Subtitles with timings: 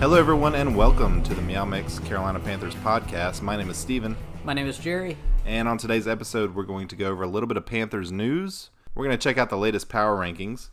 [0.00, 3.42] Hello, everyone, and welcome to the Meow Mix Carolina Panthers podcast.
[3.42, 5.18] My name is Steven, My name is Jerry.
[5.44, 8.70] and on today's episode, we're going to go over a little bit of Panthers news.
[8.94, 10.70] We're going to check out the latest power rankings.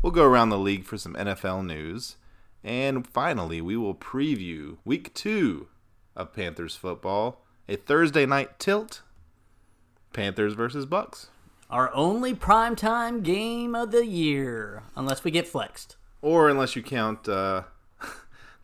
[0.00, 2.16] We'll go around the league for some NFL news.
[2.64, 5.68] And finally, we will preview week two
[6.16, 9.02] of Panthers football, a Thursday night tilt
[10.14, 11.28] Panthers versus Bucks.
[11.68, 15.96] Our only primetime game of the year, unless we get flexed.
[16.22, 17.62] Or unless you count uh,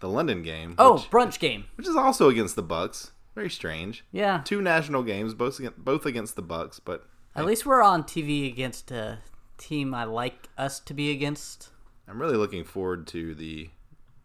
[0.00, 0.74] the London game.
[0.78, 1.64] Oh, which, brunch game.
[1.76, 3.12] which is also against the Bucks.
[3.34, 4.04] Very strange.
[4.12, 4.40] Yeah.
[4.44, 8.50] two national games, both against, both against the Bucks, but At least we're on TV
[8.50, 9.18] against a
[9.58, 11.70] team I like us to be against.
[12.08, 13.70] I'm really looking forward to the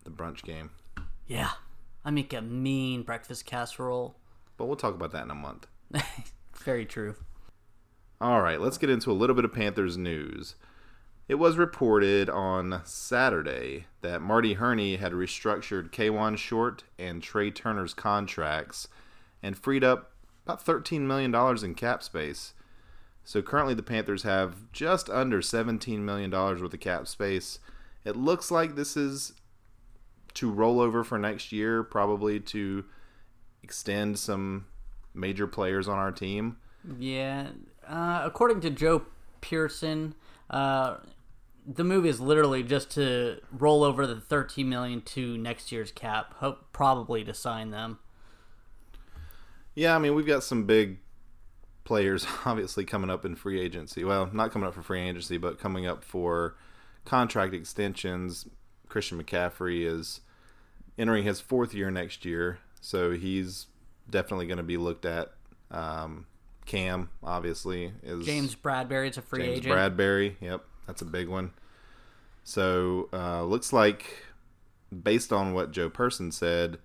[0.04, 0.72] the brunch game.
[1.28, 1.52] Yeah.
[2.04, 4.16] I make a mean breakfast casserole.
[4.58, 5.68] But we'll talk about that in a month.
[6.64, 7.16] Very true.
[8.20, 10.56] All right, let's get into a little bit of Panthers news.
[11.32, 17.94] It was reported on Saturday that Marty Hurney had restructured Kawann Short and Trai Turner's
[17.94, 18.90] contracts
[19.42, 20.12] and freed up
[20.46, 22.54] about $13 million in cap space.
[23.24, 27.60] So currently the Panthers have just under $17 million worth of cap space.
[28.04, 29.32] It looks like this is
[30.34, 32.84] to roll over for next year, probably to
[33.64, 34.66] extend some
[35.14, 36.58] major players on our team.
[37.00, 37.52] Yeah.
[37.88, 39.04] Uh, according to Joe
[39.40, 40.14] Person,
[40.50, 40.98] uh,
[41.66, 46.34] the move is literally just to roll over the 13 million to next year's cap,
[46.36, 48.00] hope probably to sign them.
[49.76, 51.00] Yeah, I mean, we've got some big
[51.84, 54.04] players obviously coming up in free agency.
[54.04, 56.56] Well, not coming up for free agency, but coming up for
[57.06, 58.48] contract extensions.
[58.88, 60.22] Christian McCaffrey is
[60.98, 63.68] entering his fourth year next year, so he's
[64.10, 65.32] definitely going to be looked at.
[65.70, 66.26] Um,
[66.66, 69.74] Cam, obviously, is James Bradberry's a free James agent.
[69.74, 70.36] Bradberry.
[70.42, 71.52] Yep, that's a big one.
[72.44, 74.26] So uh, looks like,
[74.92, 76.80] based on what Joe Person said,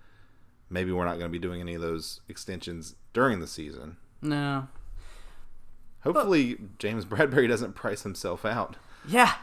[0.69, 3.97] maybe we're not going to be doing any of those extensions during the season.
[4.21, 4.69] No.
[6.03, 8.77] Hopefully, James Bradberry doesn't price himself out.
[9.05, 9.33] Yeah.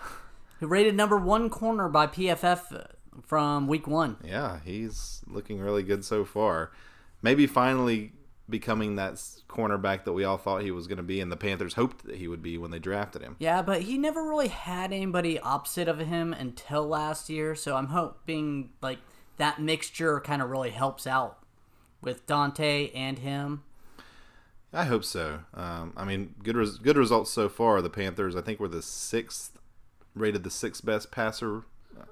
[0.60, 2.86] Who rated number one corner by PFF
[3.22, 4.16] from week one.
[4.24, 6.72] Yeah, he's looking really good so far.
[7.20, 8.12] Maybe finally
[8.48, 9.14] becoming that
[9.48, 12.16] cornerback that we all thought he was going to be, and the Panthers hoped that
[12.16, 13.36] he would be when they drafted him.
[13.38, 17.88] Yeah, but he never really had anybody opposite of him until last year, so I'm
[17.88, 18.98] hoping like
[19.38, 21.38] that mixture kind of really helps out
[22.00, 23.62] with Donte and him.
[24.72, 25.40] I hope so.
[25.54, 27.80] Um, I mean, good res- good results so far.
[27.80, 29.56] The Panthers, I think, were the sixth
[30.14, 31.62] rated the sixth best passer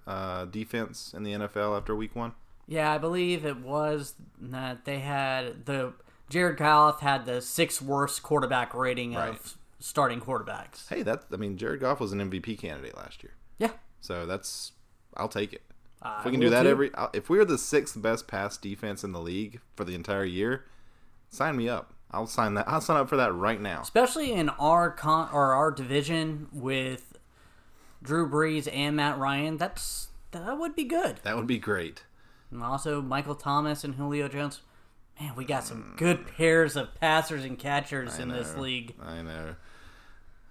[0.06, 2.32] uh, defense in the NFL after Week One.
[2.68, 5.92] Yeah, I believe it was that they had the
[6.28, 9.30] Jared Goff had the sixth worst quarterback rating Right.
[9.30, 10.88] of starting quarterbacks.
[10.88, 13.72] Hey, that I mean, Jared Goff was an MVP candidate last year, Yeah.
[14.00, 14.72] so that's
[15.16, 15.62] I'll take it.
[16.00, 16.68] I If we can do that too.
[16.70, 20.24] every, uh, if we're the sixth best pass defense in the league for the entire
[20.24, 20.64] year,
[21.30, 21.92] sign me up.
[22.10, 22.68] I'll sign that.
[22.68, 23.80] I'll sign up for that right now.
[23.82, 27.18] especially in our con or our division with
[28.02, 29.56] Drew Brees and Matt Ryan.
[29.58, 31.18] That's that would be good.
[31.22, 32.04] That would be great.
[32.50, 34.60] And also Michael Thomas and Julio Jones.
[35.20, 38.94] Man, we got some good pairs of passers and catchers in this league.
[39.00, 39.54] I know.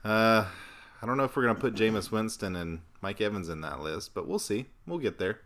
[0.04, 0.46] Uh,
[1.02, 4.14] I don't know if we're gonna put Jameis Winston and Mike Evans in that list,
[4.14, 4.68] but we'll see.
[4.86, 5.42] We'll get there.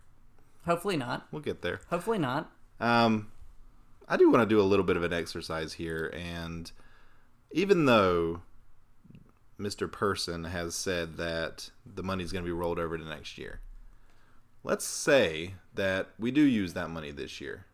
[0.65, 1.27] Hopefully not.
[1.31, 1.79] We'll get there.
[1.89, 2.51] Hopefully not.
[2.79, 3.31] Um,
[4.07, 6.71] I do want to do a little bit of an exercise here, and
[7.51, 8.41] even though
[9.59, 9.91] Mr.
[9.91, 13.61] Person has said that the money's going to be rolled over to next year,
[14.63, 17.65] let's say that we do use that money this year,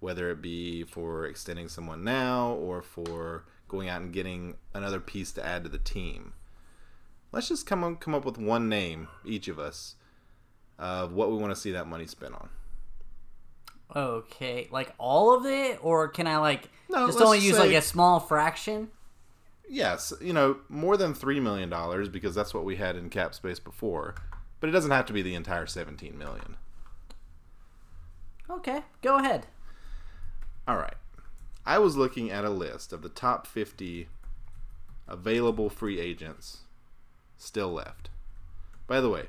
[0.00, 5.32] whether it be for extending someone now or for going out and getting another piece
[5.32, 6.32] to add to the team.
[7.32, 9.96] Let's just come on, come up with one name, each of us,
[10.78, 12.48] of what we want to see that money spent on.
[13.94, 17.82] Okay, like all of it, or can I like No, just only use like a
[17.82, 18.88] small fraction?
[19.68, 23.34] Yes, you know, more than three million dollars because that's what we had in cap
[23.34, 24.14] space before.
[24.60, 26.56] But it doesn't have to be the entire seventeen million.
[28.50, 29.46] Okay, go ahead.
[30.68, 30.94] All right.
[31.66, 34.08] I was looking at a list of the top fifty
[35.08, 36.58] available free agents
[37.38, 38.10] still left.
[38.86, 39.26] By the way,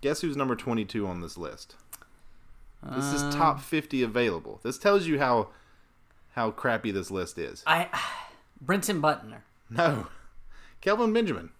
[0.00, 1.76] guess who's number twenty-two on this list?
[2.94, 4.60] This is um, top 50 available.
[4.62, 5.48] This tells you how
[6.32, 7.64] how crappy this list is.
[7.66, 7.88] I
[8.64, 9.38] Brinson Butner.
[9.70, 10.06] No.
[10.80, 11.50] Kelvin Benjamin.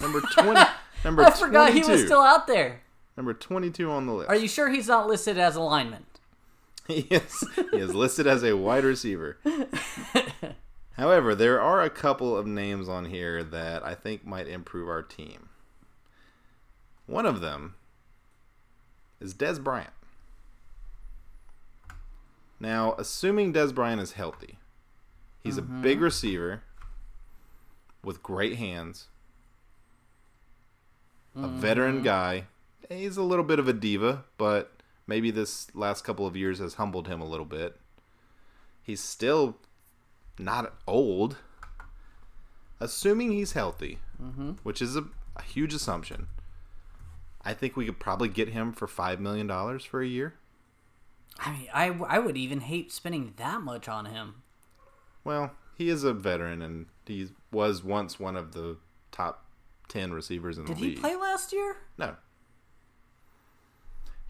[0.00, 0.60] Number 20
[1.04, 1.86] number I forgot 22.
[1.86, 2.80] he was still out there.
[3.16, 4.30] Number 22 on the list.
[4.30, 6.06] Are you sure he's not listed as a lineman?
[7.08, 9.38] he is he is listed as a wide receiver.
[10.92, 15.02] However, there are a couple of names on here that I think might improve our
[15.02, 15.48] team.
[17.06, 17.76] One of them
[19.20, 19.92] is Dez Bryant.
[22.58, 24.58] Now, assuming Dez Bryant is healthy,
[25.42, 26.04] he's a big mm-hmm.
[26.04, 26.62] receiver
[28.04, 29.06] with great hands,
[31.34, 32.04] a veteran mm-hmm.
[32.04, 32.44] guy.
[32.88, 34.79] He's a little bit of a diva, but
[35.10, 37.76] maybe this last couple of years has humbled him a little bit.
[38.80, 39.56] He's still
[40.38, 41.36] not old.
[42.78, 44.52] Assuming he's healthy, mm-hmm.
[44.62, 45.04] which is a,
[45.36, 46.28] a huge assumption,
[47.42, 49.48] I think we could probably get him for $5 million
[49.80, 50.34] for a year.
[51.38, 54.42] I mean, I, I would even hate spending that much on him.
[55.24, 58.76] Well, he is a veteran and he was once one of the
[59.10, 59.44] top
[59.88, 60.90] 10 receivers in Did the league.
[60.90, 61.76] Did he play last year?
[61.98, 62.14] No.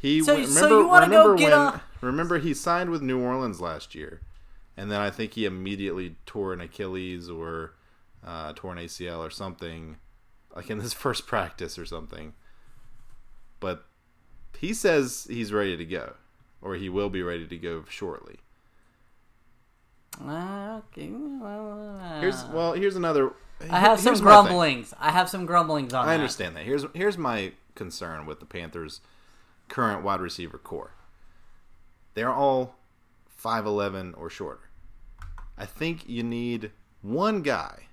[0.01, 3.21] He So- remember, so you wanna go get when a- remember he signed with New
[3.21, 4.21] Orleans last year,
[4.77, 7.75] and then I think he immediately tore an Achilles or
[8.25, 9.97] uh, tore an ACL or something,
[10.57, 12.33] like in his first practice or something.
[13.61, 13.85] But
[14.59, 16.15] he says he's ready to go,
[16.63, 18.41] or he will be ready to go shortly.
[20.23, 23.33] Uh, okay, well, uh, Here's well, here's another.
[23.71, 24.43] I have some here's my thing.
[24.45, 24.95] grumblings.
[24.99, 26.15] I have some grumblings on I that.
[26.21, 26.65] understand that.
[26.65, 29.01] Here's here's my concern with the Panthers'
[29.71, 30.93] current wide receiver core.
[32.13, 32.77] They're all
[33.27, 34.69] five eleven or shorter.
[35.57, 37.87] I think you need one guy.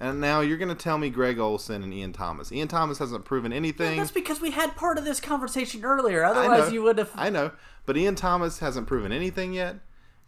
[0.00, 2.52] And now you're going to tell me Greg Olsen and Ian Thomas.
[2.52, 3.96] Ian Thomas hasn't proven anything.
[3.96, 6.24] That's because we had part of this conversation earlier.
[6.24, 7.10] I know, Otherwise, you would have.
[7.16, 7.50] I know,
[7.84, 9.76] but Ian Thomas hasn't proven anything yet,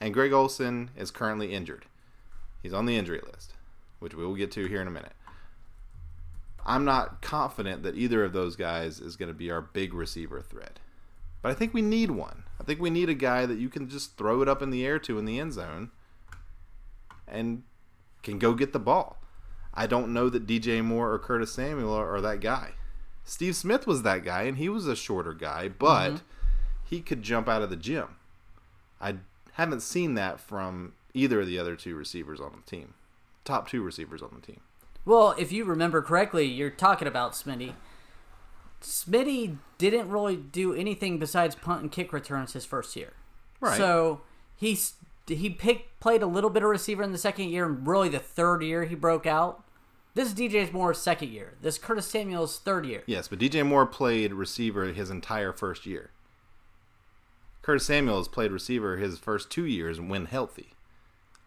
[0.01, 1.87] and Greg Olsen is currently injured.
[2.61, 3.55] He's on the injury list,
[4.01, 5.13] which we will get to here in a minute.
[6.67, 10.41] I'm not confident that either of those guys is going to be our big receiver
[10.41, 10.79] threat.
[11.43, 12.45] But I think we need one.
[12.61, 14.85] I think we need a guy that you can just throw it up in the
[14.85, 15.91] air to in the end zone
[17.27, 17.63] and
[18.23, 19.19] can go get the ball.
[19.73, 22.73] I don't know that DJ Moore or Curtis Samuel are, are that guy.
[23.25, 26.25] Steve Smith was that guy, and he was a shorter guy, but mm-hmm.
[26.85, 28.17] he could jump out of the gym.
[29.01, 29.17] I
[29.53, 32.95] haven't seen that from either of the other two receivers on the team,
[33.45, 34.61] top two receivers on the team.
[35.05, 37.75] Well, if you remember correctly, you're talking about Smitty.
[38.83, 43.13] Smitty didn't really do anything besides punt and kick returns his first year.
[43.61, 43.77] Right.
[43.77, 44.23] So
[44.57, 44.95] he's
[45.27, 48.19] he picked played a little bit of receiver in the second year, and really the
[48.19, 49.65] third year he broke out.
[50.15, 51.55] This is DJ Moore's second year.
[51.63, 53.03] This Curtis Samuel's third year.
[53.07, 56.11] Yes, but DJ Moore played receiver his entire first year.
[57.63, 60.71] Curtis Samuel has played receiver his first two years when healthy.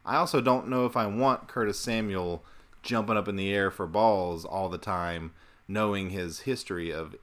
[0.05, 2.43] I also don't know if I want Curtis Samuel
[2.83, 5.31] jumping up in the air for balls all the time,
[5.67, 7.15] knowing his history of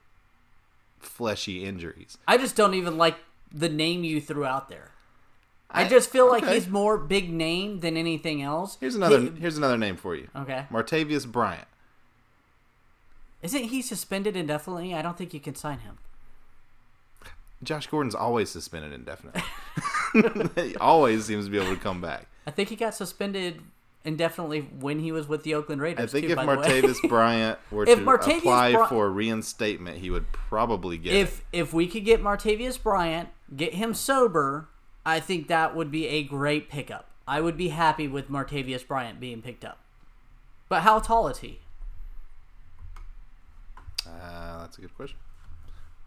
[0.99, 2.19] fleshy injuries.
[2.27, 3.17] I just don't even like
[3.53, 4.91] the name you threw out there.
[5.71, 8.77] I, I- just feel like he's more big name than anything else.
[8.81, 10.29] Here's another He- here's another name for you.
[10.35, 10.67] okay.
[10.71, 11.69] Martavis Bryant.
[13.43, 14.95] Isn't he suspended indefinitely?
[14.95, 15.99] I don't think you can sign him.
[17.63, 19.43] Josh Gordon's always suspended indefinitely.
[20.71, 22.27] he always seems to be able to come back.
[22.47, 23.61] I think he got suspended
[24.05, 26.15] indefinitely when he was with the Oakland Raiders.
[26.15, 26.39] I think too, if.
[26.39, 31.19] Martavis Bryant were If to Martavis apply for reinstatement, he would probably get it.
[31.19, 34.69] if if we could get Martavis Bryant, get him sober,
[35.05, 37.07] I think that would be a great pickup.
[37.27, 39.79] I would be happy with Martavis Bryant being picked up.
[40.69, 41.61] But how tall is he?
[44.07, 45.19] Uh, that's a good question.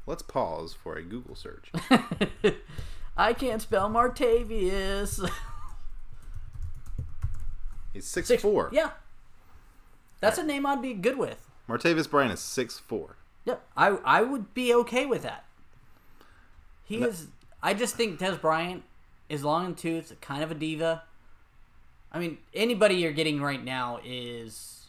[0.06, 1.72] Let's pause for a Google search.
[3.18, 5.30] I can't spell Martavis.
[7.94, 8.70] He's six, four.
[8.74, 8.92] Yeah.
[10.20, 11.38] That's a name I'd be good with.
[11.70, 13.18] Martavis Bryant is six four.
[13.46, 13.62] Yep.
[13.78, 15.46] I I would be okay with that.
[16.84, 17.28] He that- is
[17.62, 18.84] I just think Dez Bryant
[19.30, 21.04] is long in tooth, kind of a diva.
[22.12, 24.88] I mean, anybody you're getting right now is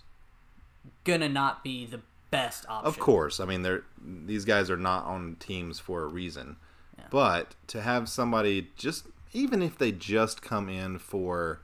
[1.05, 2.87] gonna not be the best option.
[2.87, 6.57] Of course, I mean they're these guys are not on teams for a reason.
[7.11, 11.61] But to have somebody just even if they just come in for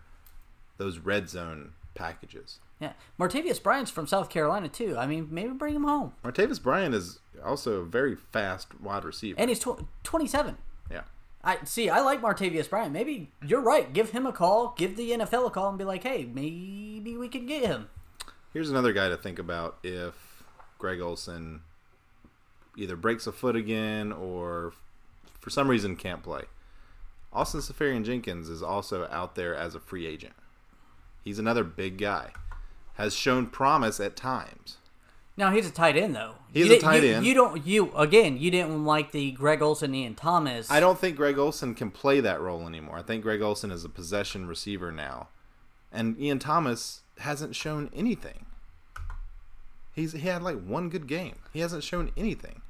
[0.81, 2.59] those red zone packages.
[2.81, 2.95] Yeah.
[3.19, 4.97] Martavis Bryant's from South Carolina too.
[4.97, 6.15] I mean, maybe bring him home.
[6.25, 9.39] Martavis Bryant is also a very fast wide receiver.
[9.39, 10.57] And he's tw- 27.
[10.91, 11.03] yeah.
[11.45, 11.91] I see.
[11.91, 12.93] I like Martavis Bryant.
[12.93, 13.93] Maybe you're right.
[13.93, 14.75] Give him a call.
[14.79, 17.89] Give the NFL a call and be like, "Hey, maybe we can get him."
[18.53, 20.43] Here's another guy to think about if
[20.79, 21.61] Greg Olsen
[22.77, 24.73] either breaks a foot again or
[25.41, 26.43] for some reason can't play.
[27.33, 30.35] Austin Seferian-Jenkins is also out there as a free agent.
[31.23, 32.33] He's another big guy.
[32.95, 34.77] Has shown promise at times.
[35.37, 36.35] Now he's a tight end though.
[36.53, 37.25] He's You a tight you- end.
[37.27, 37.67] You don't.
[37.67, 38.37] You again.
[38.39, 40.71] You didn't like the Greg Olsen, Ian Thomas.
[40.71, 42.99] I don't think Greg Olsen can play that role anymore.
[42.99, 45.29] I think Greg Olsen is a possession receiver now.
[45.93, 48.45] And Ian Thomas hasn't shown anything.
[49.95, 51.37] He's he had like one good game.
[51.53, 52.63] He hasn't shown anything.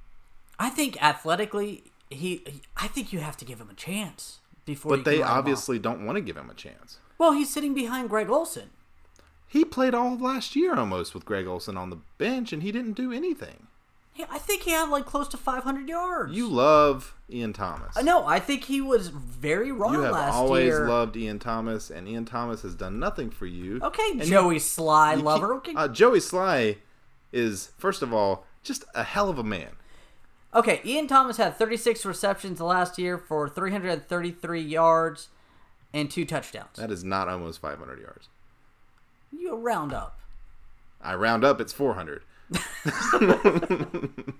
[0.58, 2.44] I think athletically, he,
[2.76, 4.92] I think you have to give him a chance before.
[4.92, 6.98] you But they obviously don't want to give him a chance.
[7.20, 8.70] Well, he's sitting behind Greg Olsen.
[9.46, 12.72] He played all of last year almost with Greg Olsen on the bench and he
[12.72, 13.66] didn't do anything.
[14.14, 16.32] He, I think he had like close to 500 yards.
[16.34, 17.94] You love Ian Thomas.
[17.94, 20.88] Uh, no, I think he was very wrong You have last always year.
[20.88, 23.80] loved Ian Thomas, and Ian Thomas has done nothing for you.
[23.82, 25.60] okay, And Joey Slye you lover.
[25.60, 26.78] keep- Okay, uh, Joey Slye
[27.32, 29.72] is first of all just a hell of a man.
[30.54, 30.80] okay.
[30.86, 35.28] Ian Thomas had 36 receptions last year for 333 yards
[35.92, 36.76] and two touchdowns.
[36.76, 38.28] That is not almost 500 yards.
[39.32, 40.18] you round up.
[41.02, 42.22] I round up, it's 400.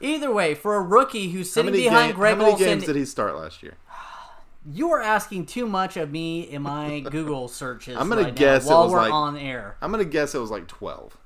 [0.00, 2.96] Either way, for a rookie who's sitting behind ga- Greg how many Olsen, games did
[2.96, 3.76] he start last year?
[4.72, 7.96] you are asking too much of me in my Google searches.
[7.96, 9.76] I'm gonna right guess while was we're like- on air.
[9.80, 11.16] I'm gonna guess it was like 12.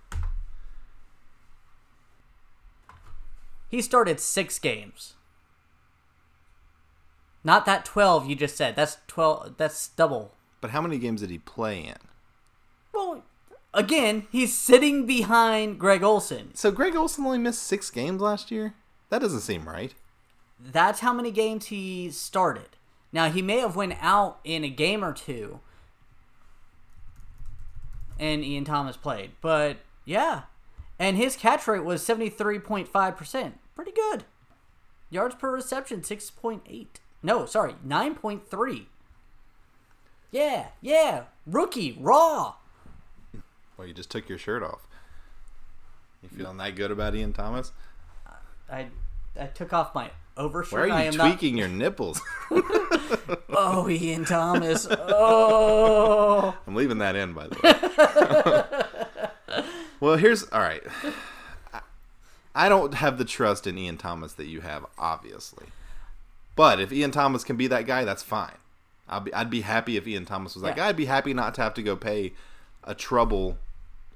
[3.68, 5.14] He started six games.
[7.42, 8.76] Not that 12 you just said.
[8.76, 9.56] That's 12.
[9.56, 10.34] That's double.
[10.60, 11.96] But how many games did he play in?
[12.92, 13.24] Well,
[13.72, 16.54] again, he's sitting behind Greg Olsen.
[16.54, 18.74] So Greg Olsen only missed six games last year.
[19.08, 19.94] That doesn't seem right.
[20.58, 22.76] That's how many games he started.
[23.12, 25.60] Now he may have went out in a game or two,
[28.18, 29.32] and Ian Thomas played.
[29.40, 30.42] But yeah,
[30.98, 33.58] and his catch rate was seventy three point five percent.
[33.74, 34.24] Pretty good.
[35.08, 37.00] Yards per reception six point eight.
[37.22, 38.88] No, sorry, nine point three.
[40.30, 42.54] Yeah, yeah, rookie raw.
[43.76, 44.86] Well, you just took your shirt off.
[46.22, 47.72] You feeling that good about Ian Thomas?
[48.70, 48.86] I
[49.38, 50.88] I took off my overshirt.
[50.88, 52.20] Why are I you am tweaking your nipples?
[53.52, 54.86] Oh, Ian Thomas.
[54.90, 56.56] Oh.
[56.66, 57.56] I'm leaving that in, by the
[59.52, 59.64] way.
[60.00, 60.82] well, here's all right.
[61.74, 61.80] I-
[62.54, 65.66] I don't have the trust in Ian Thomas that you have, obviously.
[66.60, 68.58] But if Ian Thomas can be that guy, that's fine.
[69.08, 70.84] I'll be, I'd be happy if Ian Thomas was that Yeah.
[70.84, 70.88] guy.
[70.88, 72.34] I'd be happy not to have to go pay
[72.84, 73.56] a trouble,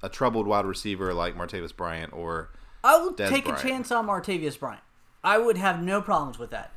[0.03, 2.51] a troubled wide receiver like Martavis Bryant or
[2.85, 3.65] I would Dez take Bryant.
[3.65, 4.83] a chance on Martavis Bryant.
[5.25, 6.71] I would have no problems with that.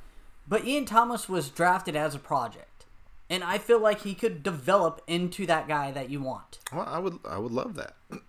[0.47, 2.85] But Ian Thomas was drafted as a project,
[3.29, 6.59] and I feel like he could develop into that guy that you want.
[6.71, 7.93] well, I would I would love that.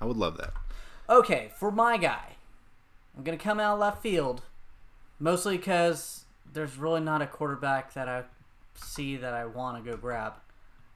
[0.00, 0.54] I would love that.
[1.08, 2.34] Okay, for my guy,
[3.16, 4.42] I'm gonna come out left field,
[5.18, 8.24] mostly because there's really not a quarterback that I
[8.74, 10.34] see that I want to go grab.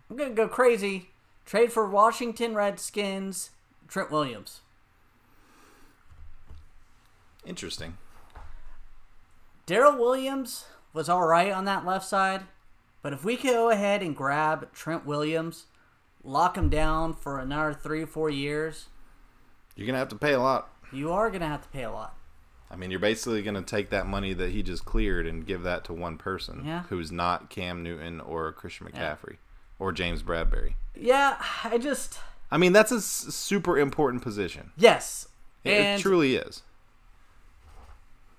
[0.09, 1.11] I'm gonna go crazy.
[1.47, 3.51] Trade for Washington Redskins,
[3.89, 4.61] Trent Williams.
[7.45, 7.97] Interesting.
[9.67, 12.43] Daryl Williams was all right on that left side,
[13.03, 15.67] but if we could go ahead and grab Trent Williams,
[16.25, 18.87] lock him down for another three or four years,
[19.77, 20.69] You're gonna have to pay a lot.
[20.93, 22.17] you are gonna have to pay a lot.
[22.71, 25.63] I mean, you're basically going to take that money that he just cleared and give
[25.65, 26.85] that to one person Yeah.
[26.89, 29.17] who's not Cam Newton or Christian Yeah.
[29.17, 29.37] McCaffrey
[29.79, 30.75] or James Bradberry.
[30.95, 34.73] Yeah, I just I mean, that's a s- super important position.
[34.77, 35.29] yes,
[35.65, 36.63] It, and it truly is.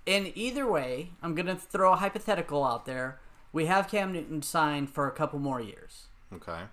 [0.07, 3.19] And either way, I'm gonna throw a hypothetical out there.
[3.53, 6.07] We have Cam Newton signed for a couple more years.
[6.33, 6.63] Okay.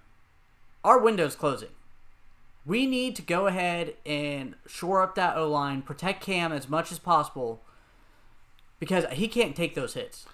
[0.84, 1.68] Our window's closing.
[2.68, 6.92] We need to go ahead and shore up that O line, protect Cam as much
[6.92, 7.62] as possible,
[8.78, 10.26] because he can't take those hits.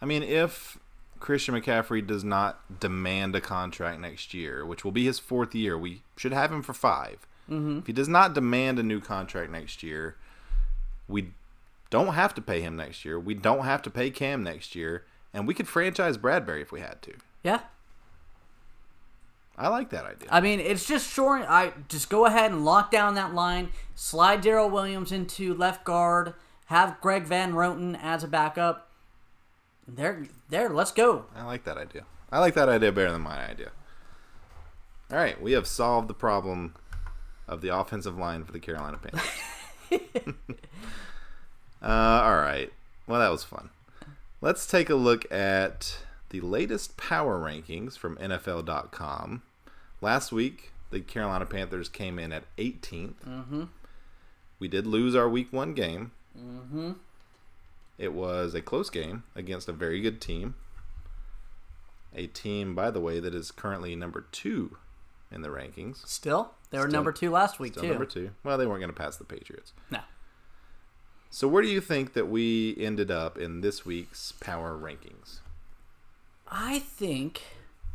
[0.00, 0.78] I mean, if
[1.18, 5.76] Christian McCaffrey does not demand a contract next year, which will be his fourth year,
[5.76, 7.78] we should have him for 5 Mm-hmm.
[7.78, 10.16] If he does not demand a new contract next year,
[11.08, 11.32] we
[11.90, 13.18] don't have to pay him next year.
[13.18, 16.80] We don't have to pay Cam next year, and we could franchise Bradberry if we
[16.80, 17.14] had to.
[17.42, 17.60] Yeah,
[19.58, 20.28] I like that idea.
[20.30, 21.42] I mean it's just short.
[21.48, 23.70] I just go ahead and lock down that line.
[23.94, 26.34] Slide Daryl Williams into left guard.
[26.66, 28.90] Have Greg Van Roten as a backup.
[29.86, 30.68] There, there.
[30.68, 31.24] Let's go.
[31.34, 32.04] I like that idea.
[32.30, 33.70] I like that idea better than my idea.
[35.10, 36.74] All right, we have solved the problem
[37.48, 39.30] of the offensive line for the Carolina Panthers.
[41.82, 42.70] uh, all right.
[43.06, 43.70] Well, that was fun.
[44.42, 49.42] Let's take a look at the latest power rankings from NFL.com.
[50.00, 53.14] Last week, the Carolina Panthers came in at 18th.
[53.26, 53.64] Mm-hmm.
[54.58, 56.12] We did lose our week one game.
[56.38, 56.92] Mm-hmm.
[57.98, 60.54] It was a close game against a very good team.
[62.14, 64.76] A team, by the way, that is currently number two
[65.30, 66.06] in the rankings.
[66.06, 67.88] Still, they were Still- number two last week Still too.
[67.90, 68.30] number two.
[68.44, 69.72] Well, they weren't going to pass the Patriots.
[69.90, 70.00] No,
[71.30, 75.40] So where do you think that we ended up in this week's power rankings?
[76.50, 77.42] I think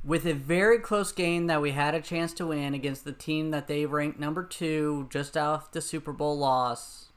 [0.03, 3.51] with a very close game that we had a chance to win against the team
[3.51, 7.11] that they ranked number two, just off the Super Bowl loss,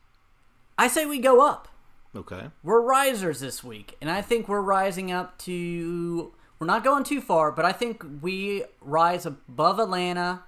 [0.78, 1.68] I say we go up.
[2.14, 2.50] Okay.
[2.62, 6.32] We're risers this week, and I think we're rising up to.
[6.58, 10.44] We're not going too far, but I think we rise above Atlanta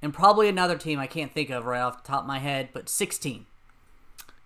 [0.00, 2.68] and probably another team I can't think of right off the top of my head,
[2.72, 3.46] but 16.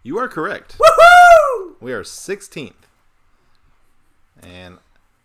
[0.03, 0.79] You are correct.
[0.79, 1.75] Woohoo!
[1.81, 2.73] We are 16th.
[4.43, 4.79] And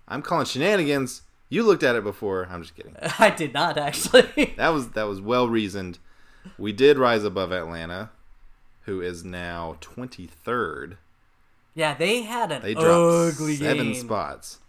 [0.07, 1.21] I'm calling shenanigans.
[1.49, 2.47] You looked at it before.
[2.51, 2.95] I'm just kidding.
[3.19, 4.53] I did not actually.
[4.57, 5.99] That was that was well reasoned.
[6.57, 8.09] We did rise above Atlanta,
[8.83, 10.97] who is now 23rd.
[11.75, 14.01] yeah, they had an They dropped ugly seven game.
[14.01, 14.59] spots.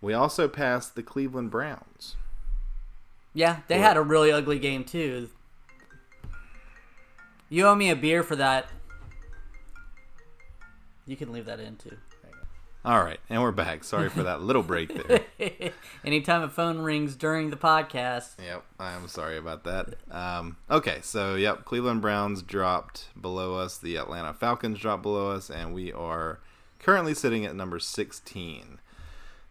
[0.00, 2.16] We also passed the Cleveland Browns.
[3.34, 5.28] Yeah, they had a really ugly game too.
[7.50, 8.68] You owe me a beer for that.
[11.06, 11.96] You can leave that in too.
[12.84, 13.82] All right, and we're back.
[13.84, 15.20] Sorry for that little break there.
[16.04, 19.94] Anytime a phone rings during the podcast, Yep, I am sorry about that.
[20.10, 23.76] Um, okay, so yep, Cleveland Browns dropped below us.
[23.78, 26.38] The Atlanta Falcons dropped below us, and we are
[26.78, 28.78] currently sitting at number 16.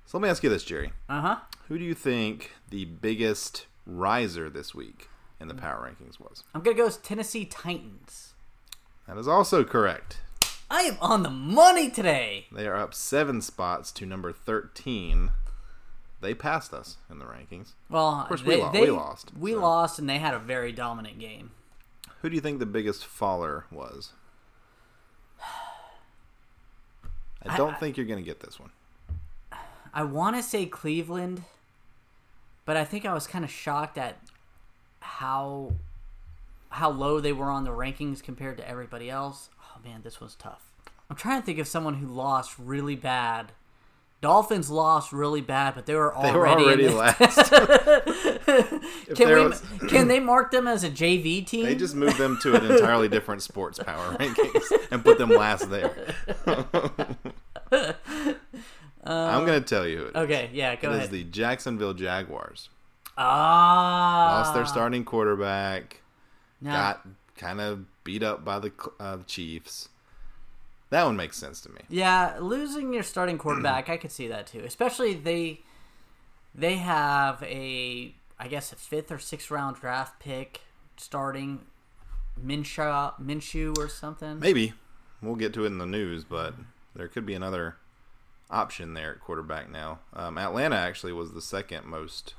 [0.06, 0.94] So let me ask you this, Jerry.
[1.10, 1.38] uh huh.
[1.68, 6.44] Who do you think the biggest riser this week in the power rankings was?
[6.56, 8.34] I'm gonna go with Tennessee Titans.
[9.06, 10.22] That is also correct.
[10.70, 12.48] I am on the money today.
[12.52, 15.32] They are up seven spots to number 13.
[16.20, 17.70] They passed us in the rankings.
[17.90, 19.62] Well, of course, they, we lo- they- we lost, We so.
[19.62, 21.52] lost, and they had a very dominant game.
[22.22, 24.12] Who do you think the biggest faller was?
[27.46, 28.72] I don't think you're going to get this one.
[29.94, 31.44] I want to say Cleveland,
[32.66, 34.18] but I think I was kind of shocked at
[35.00, 35.72] how
[36.70, 39.50] how low they were on the rankings compared to everybody else.
[39.78, 40.72] Oh man, this was tough.
[41.10, 43.52] I'm trying to think of someone who lost really bad.
[44.20, 47.52] Dolphins lost really bad, but they were They already, were in already the- last.
[49.16, 51.64] Can we was- can they mark them as a JV team?
[51.66, 55.70] they just moved them to an entirely different sports power rankings and put them last
[55.70, 55.94] there.
[59.04, 59.98] I'm going to tell you.
[60.00, 60.16] who it is.
[60.16, 61.12] okay, yeah, go It is ahead.
[61.12, 62.70] the Jacksonville Jaguars.
[63.18, 66.02] ah, Lost their starting quarterback.
[66.60, 69.90] now- Got kind of beat up by the uh, Chiefs.
[70.92, 71.82] That one makes sense to me.
[71.90, 74.62] Yeah, losing your starting quarterback, I could see that too.
[74.66, 75.60] Especially they
[76.56, 80.62] they have a I guess a fifth or sixth round draft pick
[80.96, 81.66] starting
[82.42, 84.40] Minshew Minshew or something.
[84.40, 84.72] Maybe
[85.22, 86.54] we'll get to it in the news, but
[86.96, 87.76] there could be another
[88.50, 90.00] option there at quarterback now.
[90.14, 92.36] Um, Atlanta actually was the second most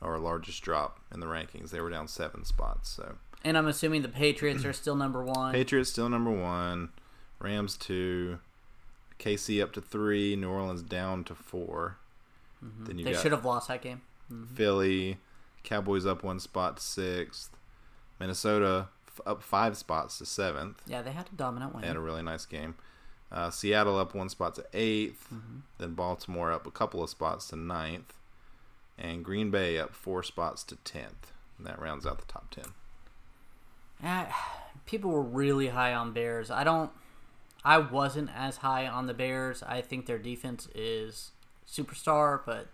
[0.00, 1.68] or largest drop in the rankings.
[1.68, 2.88] They were down seven spots.
[2.88, 5.52] So And I'm assuming the Patriots are still number one.
[5.52, 6.90] Patriots still number one,
[7.38, 8.38] Rams two,
[9.18, 11.96] KC up to three, New Orleans down to 4
[12.80, 14.02] Then you they should have lost that game.
[14.54, 15.18] Philly,
[15.64, 17.56] Cowboys up one spot to sixth,
[18.18, 20.82] Minnesota f- up five spots to seventh.
[20.86, 21.82] Yeah, they had a dominant win.
[21.82, 22.74] They had a really nice game.
[23.32, 25.58] Uh, Seattle up one spot to 8th Mm-hmm.
[25.78, 28.14] Then Baltimore up a couple of spots to ninth,
[28.98, 31.32] and Green Bay up four spots to tenth.
[31.58, 32.72] And that rounds out the top ten.
[34.04, 34.26] Uh,
[34.86, 36.50] people were really high on Bears.
[36.50, 36.90] I don't.
[37.64, 39.62] I wasn't as high on the Bears.
[39.62, 41.32] I think their defense is
[41.68, 42.68] superstar, but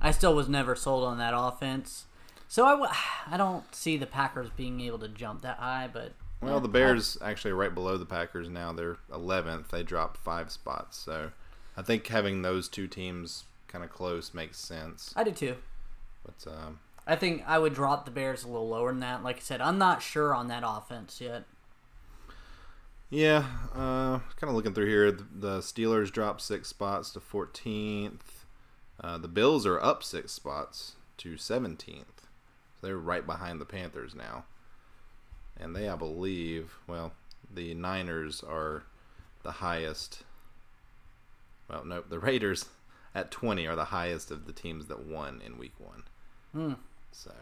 [0.00, 2.06] I still was never sold on that offense.
[2.48, 2.90] So I, w-
[3.30, 7.18] I don't see the Packers being able to jump that high, but Well, the Bears
[7.20, 8.72] actually right below the Packers now.
[8.72, 9.68] They're 11th.
[9.68, 10.96] They dropped five spots.
[10.96, 11.32] So
[11.76, 15.12] I think having those two teams kind of close makes sense.
[15.16, 15.56] I do too.
[16.24, 19.22] But um, I think I would drop the Bears a little lower than that.
[19.22, 21.44] Like I said, I'm not sure on that offense yet.
[23.10, 25.12] yeah, uh, kind of looking through here.
[25.12, 28.20] The, Steelers dropped six spots to 14th.
[29.00, 32.04] Uh, the Bills are up six spots to 17th.
[32.80, 34.44] So they're right behind the Panthers now.
[35.58, 37.12] And they, I believe, well,
[37.52, 38.84] the Niners are
[39.42, 40.22] the highest.
[41.68, 42.66] Well, no, the Raiders
[43.14, 46.02] at 20 are the highest of the teams that won in week one.
[46.52, 46.72] Hmm.
[47.16, 47.32] So,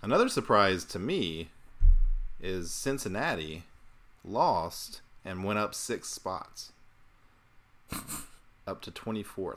[0.00, 1.48] another surprise to me
[2.40, 3.64] is Cincinnati
[4.24, 6.70] lost and went up six spots,
[8.66, 9.56] up to 24th.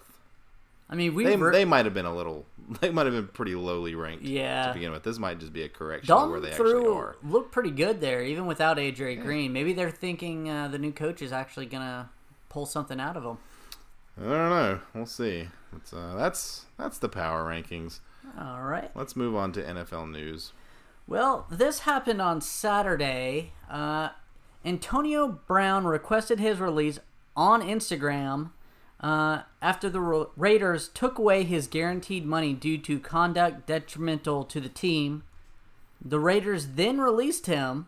[0.90, 2.46] I mean, we They, were, they might have been a little,
[2.82, 4.68] they might have been pretty lowly ranked Yeah.
[4.68, 5.04] to begin with.
[5.04, 7.16] This might just be a correction of where Dalton they actually are.
[7.24, 9.54] looked pretty good there, even without AJ Green.
[9.54, 12.10] Maybe they're thinking uh, the new coach is actually gonna
[12.50, 13.38] pull something out of them.
[14.18, 14.80] I don't know.
[14.96, 15.50] We'll see.
[15.76, 18.00] It's, uh, that's that's the power rankings.
[18.40, 18.92] All right.
[18.96, 20.52] Let's move on to NFL news.
[21.08, 23.54] Well, this happened on Saturday.
[23.70, 24.10] Uh,
[24.64, 27.00] Antonio Brown requested his release
[27.36, 28.52] on Instagram
[29.00, 34.60] uh, after the Ra- Raiders took away his guaranteed money due to conduct detrimental to
[34.60, 35.24] the team.
[36.04, 37.88] The Raiders then released him,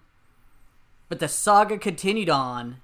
[1.09, 2.77] but the saga continued on.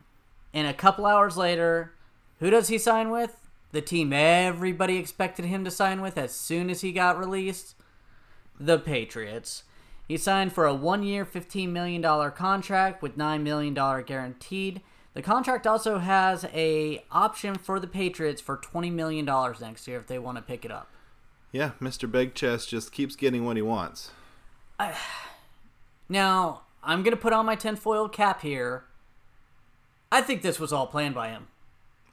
[0.53, 1.93] And a couple hours later,
[2.39, 3.42] who does he sign with?
[3.73, 7.75] The team everybody expected him to sign with as soon as he got released
[8.59, 9.63] the Patriots.
[10.07, 14.81] He signed for a one year, $15 million contract with $9 million guaranteed.
[15.15, 19.25] The contract also has a option for the Patriots for $20 million
[19.59, 20.89] next year if they want to pick it up.
[21.51, 22.09] Yeah, Mr.
[22.09, 24.11] Big Chest just keeps getting what he wants.
[26.09, 28.83] Now, I'm going to put on my tinfoil cap here.
[30.11, 31.47] I think this was all planned by him.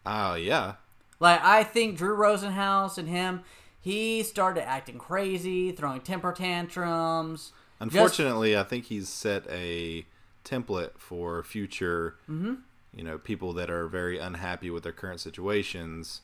[0.07, 0.75] Oh yeah,
[1.21, 3.43] Like, I think Drew Rosenhaus and him,
[3.79, 7.41] he started acting crazy, throwing temper tantrums.
[7.41, 10.07] Just- Unfortunately, I think he's set a
[10.45, 12.55] template for future, mm-hmm.
[12.95, 16.23] you know, people that are very unhappy with their current situations.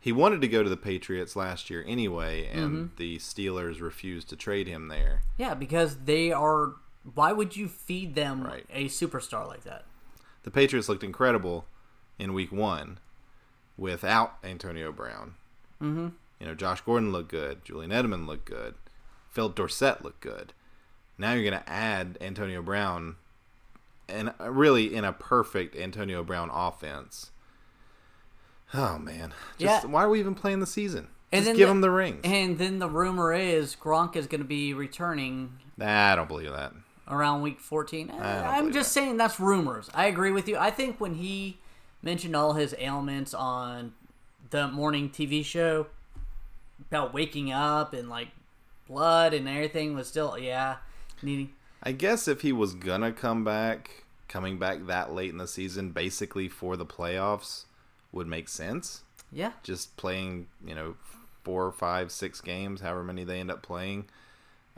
[0.00, 2.96] He wanted to go to the Patriots last year anyway, and mm-hmm.
[2.96, 5.22] the Steelers refused to trade him there.
[5.36, 6.74] Yeah, because they are.
[7.14, 8.66] Why would you feed them Right.
[8.70, 9.86] a superstar like that?
[10.42, 11.66] The Patriots looked incredible
[12.18, 12.98] in Week One
[13.78, 15.34] without Antonio Brown.
[15.80, 16.08] Mm-hmm.
[16.40, 18.74] You know, Josh Gordon looked good, Julian Edelman looked good,
[19.30, 20.52] Phillip Dorsett looked good.
[21.16, 23.16] Now you're going to add Antonio Brown,
[24.08, 27.30] and really in a perfect Antonio Brown offense.
[28.74, 29.90] Oh man, just Yeah.
[29.90, 31.08] why are we even playing the season?
[31.32, 32.20] And Just give the- him the rings.
[32.24, 36.50] And then the rumor is Gronk is going to be returning nah, I don't believe
[36.52, 36.72] that.
[37.06, 38.10] around week 14.
[38.10, 39.90] Eh, I'm believe just saying that's rumors.
[39.94, 40.56] I agree with you.
[40.56, 41.58] I think when he
[42.02, 43.92] mentioned all his ailments on
[44.50, 45.86] the morning TV show
[46.90, 48.28] about waking up and like
[48.86, 50.76] blood and everything was still, yeah,
[51.22, 51.50] needing.
[51.82, 55.90] I guess if he was gonna come back, coming back that late in the season,
[55.90, 57.64] basically for the playoffs,
[58.12, 59.02] would make sense.
[59.30, 59.52] Yeah.
[59.62, 60.96] Just playing, you know,
[61.44, 64.06] four, five, six games, however many they end up playing.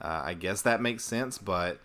[0.00, 1.38] Uh, I guess that makes sense.
[1.38, 1.80] But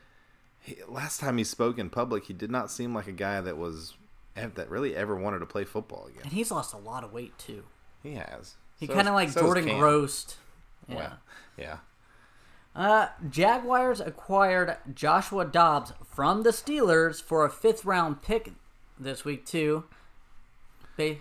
[0.60, 3.58] he, last time he spoke in public, he did not seem like a guy that
[3.58, 3.94] was
[4.36, 6.22] that really ever wanted to play football again.
[6.24, 7.64] And he's lost a lot of weight too.
[8.04, 8.56] He has.
[8.80, 9.80] He So kind of like so Jordan.
[9.80, 10.38] Grost.
[10.88, 10.96] Yeah.
[10.96, 11.14] Wow.
[11.58, 11.78] Yeah.
[12.76, 18.52] Uh, Jaguars acquired Joshua Dobbs from the Steelers for a fifth round pick
[19.00, 19.86] this week too.
[20.98, 21.18] Ba-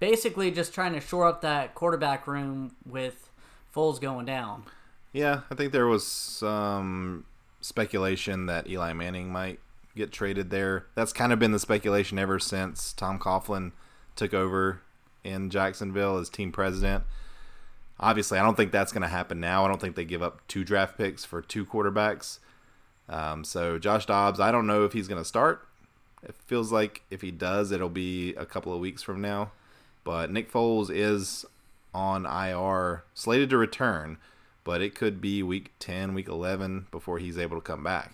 [0.00, 3.30] basically, just trying to shore up that quarterback room with
[3.74, 4.64] Foles going down.
[5.12, 7.24] Yeah, I think there was some
[7.60, 9.60] speculation that Eli Manning might
[10.00, 10.86] get traded there.
[10.94, 13.72] That's kind of been the speculation ever since Tom Coughlin
[14.16, 14.82] took over
[15.22, 17.04] in Jacksonville as team president.
[17.98, 19.64] Obviously, I don't think that's going to happen now.
[19.64, 22.38] I don't think they give up two draft picks for two quarterbacks.
[23.08, 25.66] Um, so Josh Dobbs, I don't know if he's going to start.
[26.22, 29.52] It feels like if he does, it'll be a couple of weeks from now.
[30.02, 31.44] But Nick Foles is
[31.92, 34.16] on IR, slated to return,
[34.64, 38.12] but it could be week 10, week 11 before he's able to come back.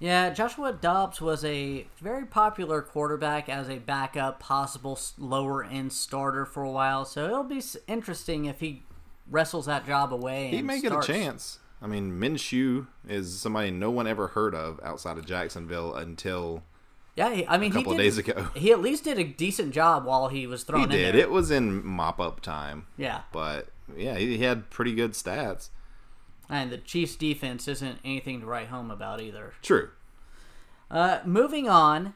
[0.00, 6.46] Yeah, Joshua Dobbs was a very popular quarterback as a backup, possible lower end starter
[6.46, 7.04] for a while.
[7.04, 8.82] So it'll be interesting if he
[9.30, 10.48] wrestles that job away.
[10.48, 11.06] He and may starts.
[11.06, 11.58] get a chance.
[11.82, 16.62] I mean, Minshew is somebody no one ever heard of outside of Jacksonville until
[17.16, 18.48] Yeah, I mean, a couple he of did, days ago.
[18.54, 20.90] He at least did a decent job while he was thrown in.
[20.90, 21.14] He did.
[21.14, 21.20] there.
[21.20, 25.68] It was in mop up time, Yeah, but yeah, he, he had pretty good stats.
[26.50, 29.54] And the Chiefs' defense isn't anything to write home about either.
[29.62, 29.90] True.
[30.90, 32.14] Uh, moving on,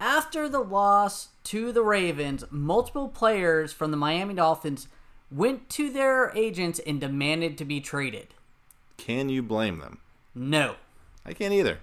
[0.00, 4.88] after the loss to the Ravens, multiple players from the Miami Dolphins
[5.30, 8.34] went to their agents and demanded to be traded.
[8.96, 9.98] Can you blame them?
[10.34, 10.74] No,
[11.24, 11.78] I can't either.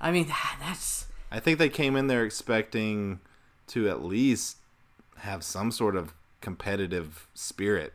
[0.00, 0.26] I mean
[0.60, 3.20] that's I think they came in there expecting
[3.68, 4.56] to at least
[5.18, 7.92] have some sort of competitive spirit,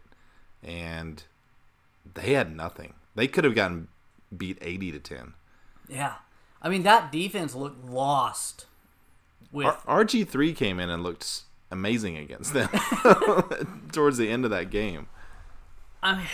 [0.64, 1.24] and
[2.14, 2.94] they had nothing.
[3.16, 3.88] They could have gotten
[4.36, 5.34] beat eighty to ten.
[5.88, 6.16] yeah.
[6.62, 8.66] I mean that defense looked lost.
[9.52, 12.70] With RG three came in and looked amazing against them
[13.92, 15.08] towards the end of that game.
[16.02, 16.28] I mean,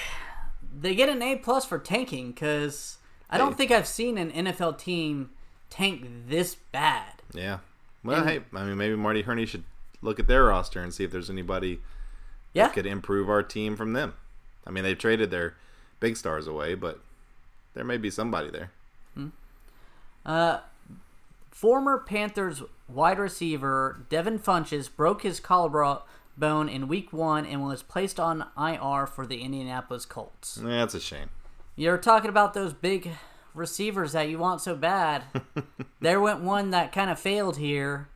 [0.79, 2.97] they get an A plus for tanking because
[3.29, 3.57] I don't Hey.
[3.57, 5.31] think I've seen an NFL team
[5.69, 7.21] tank this bad.
[7.33, 7.59] Yeah.
[8.03, 9.63] Well, hey, I mean, maybe Marty Hurney should
[10.01, 11.81] look at their roster and see if there's anybody
[12.53, 14.13] Yeah, that could improve our team from them.
[14.65, 15.55] I mean, they've traded their
[16.01, 16.99] big stars away, but
[17.73, 18.71] there may be somebody there.
[20.25, 20.59] Uh,
[21.49, 28.19] former Panthers wide receiver Devin Funchess broke his collarbone in week one and was placed
[28.19, 30.59] on IR for the Indianapolis Colts.
[30.61, 31.29] Yeah, That's a shame.
[31.75, 33.09] You're talking about those big
[33.53, 35.23] receivers that you want so bad.
[36.01, 38.09] there went one that kind of failed here.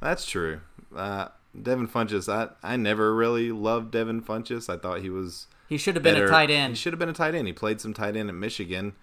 [0.00, 0.60] That's true.
[0.94, 1.28] Uh,
[1.60, 4.72] Devin Funchess, I, I never really loved Devin Funchess.
[4.72, 6.26] I thought he was He should have been better.
[6.26, 6.72] a tight end.
[6.72, 7.46] He should have been a tight end.
[7.46, 8.94] He played some tight end at Michigan.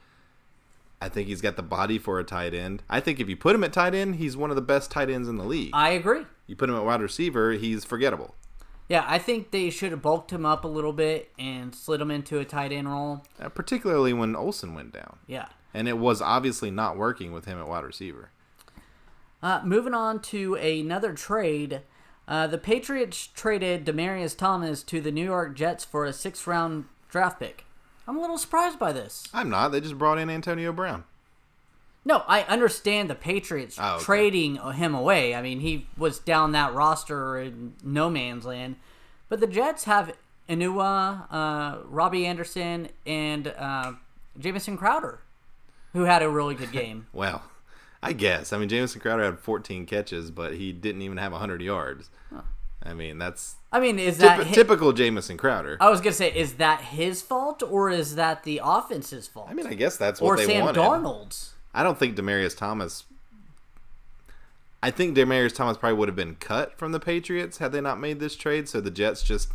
[1.01, 2.83] I think he's got the body for a tight end.
[2.87, 5.09] I think if you put him at tight end, he's one of the best tight
[5.09, 5.71] ends in the league.
[5.73, 6.25] I agree.
[6.45, 8.35] you put him at wide receiver, he's forgettable.
[8.87, 12.11] Yeah, I think they should have bulked him up a little bit and slid him
[12.11, 13.23] into a tight end role.
[13.39, 15.17] Uh, particularly when Olsen went down.
[15.27, 15.47] Yeah.
[15.73, 18.29] And it was obviously not working with him at wide receiver.
[19.41, 21.81] Uh, moving on to another trade.
[22.31, 26.85] Uh, the Patriots traded Demaryius Thomas to the New York Jets for a sixth round
[27.09, 27.65] draft pick.
[28.07, 29.27] I'm a little surprised by this.
[29.33, 29.73] I'm not.
[29.73, 31.03] They just brought in Antonio Brown.
[32.05, 34.03] No, I understand the Patriots Oh, okay.
[34.05, 35.35] trading him away.
[35.35, 38.77] I mean, he was down that roster in no man's land.
[39.27, 40.15] But the Jets have
[40.49, 43.93] Inua, uh, Robbie Anderson, and uh,
[44.39, 45.19] Jamison Crowder,
[45.91, 47.07] who had a really good game.
[47.11, 47.43] Well,
[48.03, 48.51] I guess.
[48.51, 52.09] I mean, Jamison Crowder had 14 catches, but he didn't even have 100 yards.
[52.83, 55.77] I mean, that's I mean, is that typ- typical Jamison Crowder.
[55.79, 59.47] I was gonna say, is that his fault or is that the offense's fault?
[59.49, 60.79] I mean, I guess that's what or they Sam wanted.
[60.81, 61.53] Darnold's?
[61.75, 63.05] I don't think Demaryius Thomas.
[64.81, 67.99] I think Demaryius Thomas probably would have been cut from the Patriots had they not
[67.99, 68.67] made this trade.
[68.67, 69.51] So the Jets just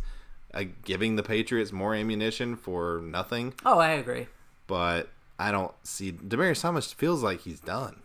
[0.53, 3.53] uh, giving the Patriots more ammunition for nothing.
[3.65, 4.27] Oh, I agree.
[4.67, 7.97] But I don't see Demaryius Thomas feels like he's done.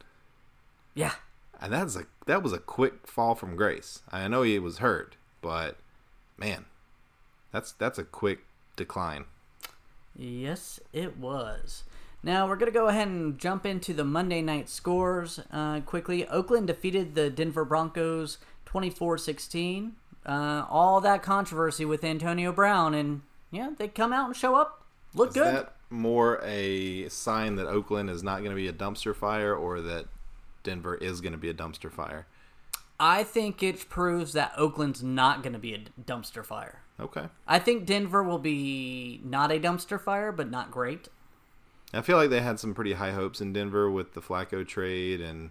[0.94, 1.14] Yeah,
[1.60, 4.00] And that's a that was a quick fall from grace.
[4.10, 5.76] I know he was hurt, but
[6.36, 6.66] man,
[7.50, 8.40] that's that's a quick
[8.76, 9.24] decline.
[10.14, 11.84] Yes, it was.
[12.22, 16.26] Now we're going to go ahead and jump into the Monday night scores uh, quickly.
[16.28, 19.92] Oakland defeated the Denver Broncos 24 16.
[20.24, 24.84] Uh, all that controversy with Antonio Brown, and yeah, they come out and show up.
[25.14, 25.54] Look Is good.
[25.54, 29.80] that more a sign that Oakland is not going to be a dumpster fire, or
[29.80, 30.06] that
[30.62, 32.26] Denver is going to be a dumpster fire?
[33.00, 36.80] I think it proves that Oakland's not going to be a dumpster fire.
[37.00, 37.26] Okay.
[37.48, 41.08] I think Denver will be not a dumpster fire, but not great.
[41.92, 45.20] I feel like they had some pretty high hopes in Denver with the Flacco trade
[45.20, 45.50] and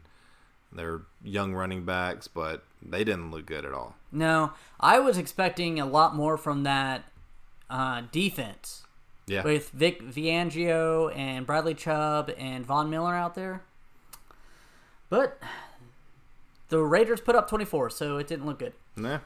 [0.72, 3.96] their young running backs, but they didn't look good at all.
[4.12, 7.04] No, I was expecting a lot more from that
[7.70, 8.84] uh, defense
[9.28, 9.44] Yeah.
[9.44, 13.64] with Vic Fangio and Bradley Chubb and Von Miller out there.
[15.12, 15.38] But
[16.70, 18.74] the Raiders put up 24, so it didn't look good.
[18.96, 19.20] Nah.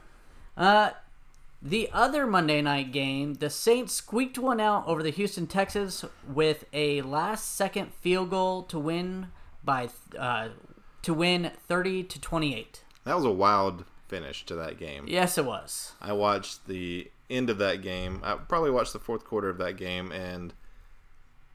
[0.56, 0.90] Uh,
[1.62, 6.64] the other Monday night game, the Saints squeaked one out over the Houston Texans with
[6.72, 9.28] a last-second field goal to win
[9.62, 10.48] by uh,
[11.02, 12.82] to win 30 to 28.
[13.04, 15.04] That was a wild finish to that game.
[15.06, 15.92] Yes, it was.
[16.00, 18.20] I watched the end of that game.
[18.24, 20.52] I probably watched the fourth quarter of that game and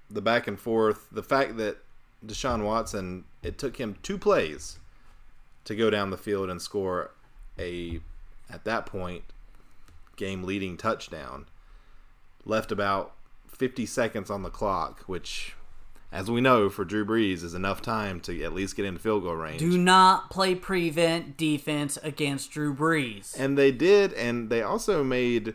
[0.10, 1.08] the back and forth.
[1.12, 1.80] The fact that
[2.26, 4.80] Deshaun Watson, it took him two plays
[5.66, 7.12] to go down the field and score
[7.60, 8.00] a,
[8.50, 9.24] at that point,
[10.16, 11.46] game leading touchdown.
[12.46, 13.14] Left about
[13.50, 15.56] 50 seconds on the clock, which,
[16.12, 19.24] as we know, for Drew Brees is enough time to at least get into field
[19.24, 19.60] goal range.
[19.60, 23.36] Do not play prevent defense against Drew Brees.
[23.38, 25.54] And they did, and they also made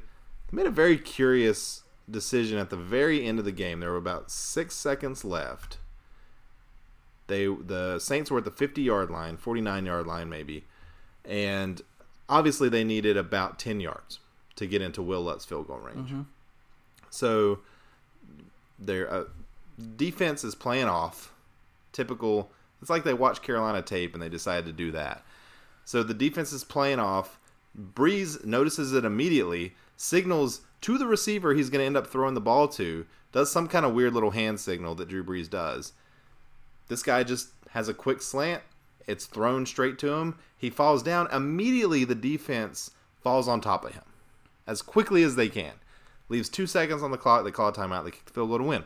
[0.52, 3.80] made a very curious decision at the very end of the game.
[3.80, 5.78] There were about six seconds left.
[7.26, 10.64] They the Saints were at the fifty yard line, forty nine yard line maybe,
[11.24, 11.82] and
[12.28, 14.20] obviously they needed about ten yards
[14.56, 16.10] to get into Will Lutz field goal range.
[17.10, 17.60] So
[18.78, 19.24] their uh,
[19.96, 21.32] defense is playing off.
[21.92, 22.50] Typical.
[22.80, 25.24] It's like they watched Carolina tape and they decided to do that.
[25.84, 27.38] So the defense is playing off.
[27.94, 32.40] Brees notices it immediately, signals to the receiver he's going to end up throwing the
[32.40, 35.92] ball to, does some kind of weird little hand signal that Drew Brees does.
[36.88, 38.62] This guy just has a quick slant.
[39.06, 40.38] It's thrown straight to him.
[40.56, 41.28] He falls down.
[41.32, 42.90] Immediately, the defense
[43.22, 44.02] falls on top of him
[44.66, 45.74] as quickly as they can.
[46.28, 47.44] Leaves two seconds on the clock.
[47.44, 48.04] They call a timeout.
[48.04, 48.84] They kick the field goal to win.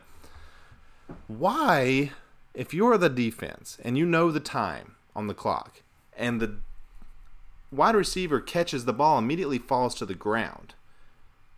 [1.27, 2.11] Why,
[2.53, 5.81] if you're the defense and you know the time on the clock,
[6.15, 6.57] and the
[7.71, 10.75] wide receiver catches the ball, immediately falls to the ground,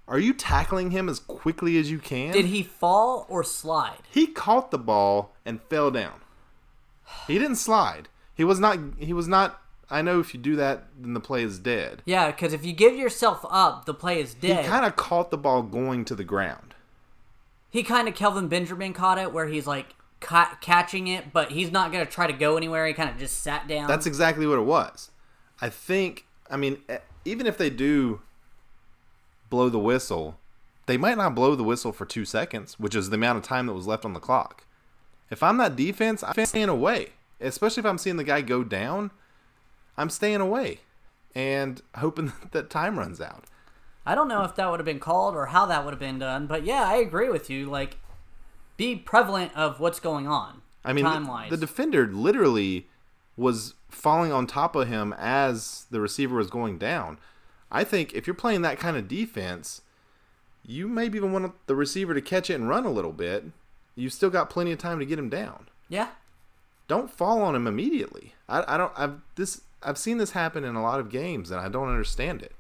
[0.08, 2.34] are you tackling him as quickly as you can?
[2.34, 4.00] Did he fall or slide?
[4.10, 6.22] He caught the ball and fell down.
[7.28, 8.10] He didn't slide.
[8.36, 8.78] He was not.
[8.98, 9.60] He was not.
[9.90, 12.02] I know if you do that, then the play is dead.
[12.06, 14.64] Yeah, because if you give yourself up, the play is dead.
[14.64, 16.74] He kind of caught the ball going to the ground.
[17.70, 19.88] he kind of Kelvin Benjamin caught it, where he's like
[20.20, 22.88] ca- catching it, but he's not going to try to go anywhere.
[22.88, 23.88] He kind of just sat down.
[23.88, 25.12] That's exactly what it was.
[25.62, 26.26] I think.
[26.50, 26.80] I mean,
[27.26, 28.22] even if they do
[29.50, 30.38] blow the whistle,
[30.88, 33.68] they might not blow the whistle for two seconds, which is the amount of time
[33.68, 34.66] that was left on the clock.
[35.30, 37.10] If I'm that defense, I'm staying away.
[37.40, 39.12] Especially if I'm seeing the guy go down,
[39.98, 40.80] I'm staying away
[41.36, 43.46] and hoping that time runs out.
[44.06, 46.20] I don't know if that would have been called or how that would have been
[46.20, 47.68] done, but yeah, I agree with you.
[47.68, 47.98] Like,
[48.76, 50.62] be prevalent of what's going on.
[50.84, 52.88] I mean, time the, wise, the defender literally
[53.38, 57.18] was falling on top of him as the receiver was going down.
[57.72, 59.82] I think if you're playing that kind of defense,
[60.66, 63.46] you maybe even want the receiver to catch it and run a little bit.
[63.96, 65.68] You've still got plenty of time to get him down.
[65.88, 66.10] yeah,
[66.88, 68.34] Don't fall on him immediately.
[68.50, 68.92] I, I don't.
[68.98, 69.62] I've this.
[69.84, 72.54] I've seen this happen in a lot of games, and I don't understand it.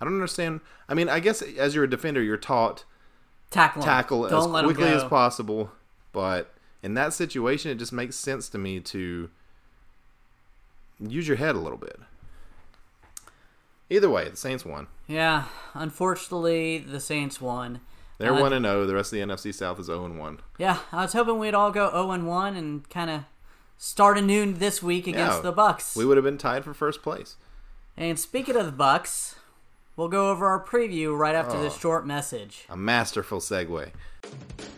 [0.00, 0.60] I don't understand.
[0.88, 2.84] I mean, I guess as you're a defender, you're taught
[3.50, 5.70] tackle, tackle as quickly as possible.
[6.12, 9.30] But in that situation, it just makes sense to me to
[10.98, 12.00] use your head a little bit.
[13.88, 14.86] Either way, the Saints won.
[15.06, 17.80] Yeah, unfortunately, the Saints won.
[18.20, 18.84] They're one and zero.
[18.86, 20.40] The rest of the NFC South is zero and one.
[20.58, 23.22] Yeah, I was hoping we'd all go 0 and 1 and kind of
[23.78, 25.96] start a anew this week against Yeah, the Bucks.
[25.96, 27.36] We would have been tied for first place.
[27.96, 29.36] And speaking of the Bucks,
[29.96, 31.78] we'll go over our preview right after this Oh.
[31.78, 32.66] short message.
[32.68, 33.88] A masterful segue.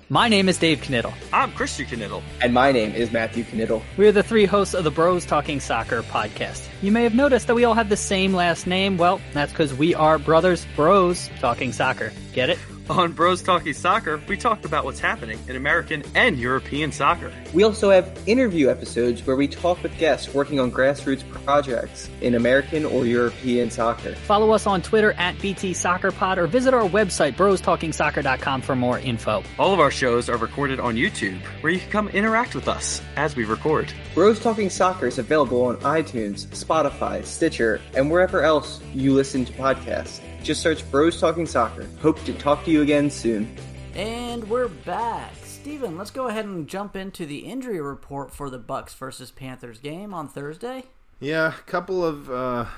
[0.08, 1.12] My name is Dave Knittel.
[1.32, 2.22] I'm Christian Knittel.
[2.42, 3.82] And my name is Matthew Knittel.
[3.96, 6.68] We are the three hosts of the Bros Talking Soccer podcast.
[6.80, 8.96] You may have noticed that we all have the same last name.
[8.98, 12.12] Well, that's because we are brothers, bros, talking soccer.
[12.34, 12.58] Get it?
[12.92, 17.32] On Bros Talking Soccer, we talked about what's happening in American and European soccer.
[17.54, 22.34] We also have interview episodes where we talk with guests working on grassroots projects in
[22.34, 24.14] American or European soccer.
[24.14, 28.98] Follow us on Twitter at BT Soccer Pod or visit our website, brostalkingsoccer.com, for more
[28.98, 29.42] info.
[29.58, 33.00] All of our shows are recorded on YouTube, where you can come interact with us
[33.16, 33.90] as we record.
[34.12, 39.52] Bros Talking Soccer is available on iTunes, Spotify, Stitcher, and wherever else you listen to
[39.54, 40.20] podcasts.
[40.42, 41.86] Just search Bros Talking Soccer.
[42.00, 43.56] Hope to talk to you again soon.
[43.94, 45.32] And we're back.
[45.44, 49.78] Steven, let's go ahead and jump into the injury report for the Bucks versus Panthers
[49.78, 50.84] game on Thursday.
[51.20, 52.68] Yeah, a couple of uh, a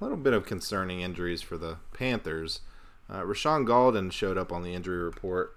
[0.00, 2.60] little bit of concerning injuries for the Panthers.
[3.08, 5.56] Uh, Rashaan Gaulden showed up on the injury report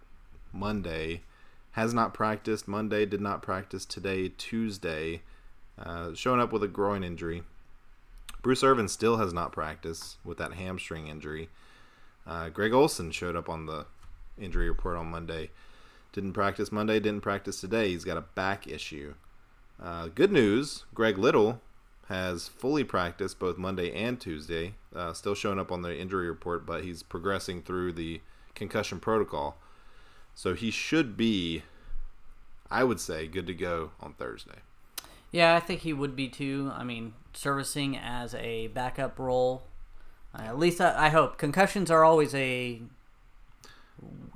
[0.54, 1.24] Monday.
[1.72, 3.06] Has not practiced Monday.
[3.06, 5.22] Did not practice today, Tuesday.
[5.78, 7.44] Uh, showing up with a groin injury.
[8.48, 11.50] Bruce Irvin still has not practiced with that hamstring injury.
[12.26, 13.86] Uh, Greg Olsen showed up on the
[14.40, 15.50] injury report on Monday.
[16.14, 17.02] Didn't practice Monday.
[17.02, 17.90] Didn't practice today.
[17.90, 19.16] He's got a back issue.
[19.84, 21.60] Uh, good news: Greg Little
[22.08, 24.76] has fully practiced both Monday and Tuesday.
[24.96, 28.22] Uh, still showing up on the injury report, but he's progressing through the
[28.56, 29.58] concussion protocol.
[30.36, 31.64] So he should be,
[32.72, 34.60] I would say, good to go on Thursday.
[35.32, 36.72] Yeah, I think he would be too.
[36.76, 39.64] I mean, servicing as a backup role.
[40.34, 41.38] Uh, at least I, I hope.
[41.38, 42.82] Concussions are always a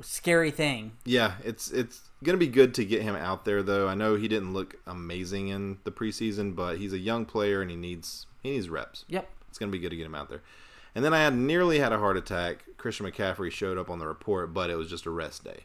[0.02, 0.94] scary thing.
[1.06, 3.88] Yeah, it's it's gonna be good to get him out there though.
[3.88, 7.70] I know he didn't look amazing in the preseason, but he's a young player and
[7.70, 9.06] he needs he needs reps.
[9.08, 9.30] Yep.
[9.50, 10.42] It's gonna be good to get him out there.
[10.94, 12.66] And then I had nearly had a heart attack.
[12.78, 15.62] Christian McCaffrey showed up on the report, but it was just a rest day.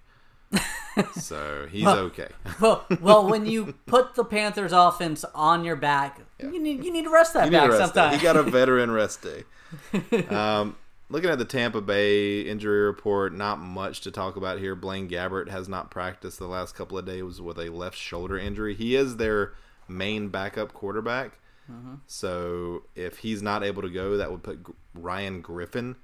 [1.18, 2.28] So he's okay.
[2.60, 7.04] Well, well, when you put the Panthers offense on your back, you need you need
[7.04, 8.16] to rest that You back sometimes.
[8.16, 9.44] He got a veteran rest day.
[10.34, 10.76] Um,
[11.08, 14.74] looking at the Tampa Bay injury report, not much to talk about here.
[14.74, 18.74] Blaine Gabbert has not practiced the last couple of days with a left shoulder injury.
[18.74, 19.52] He is their
[19.88, 21.38] main backup quarterback.
[22.06, 24.60] So if he's not able to go, that would put
[24.94, 25.96] Ryan Griffin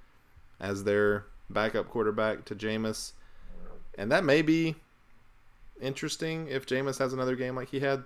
[0.59, 3.13] as their backup quarterback to Jameis.
[3.99, 4.75] And that may be
[5.81, 8.05] interesting if Jameis has another game like he had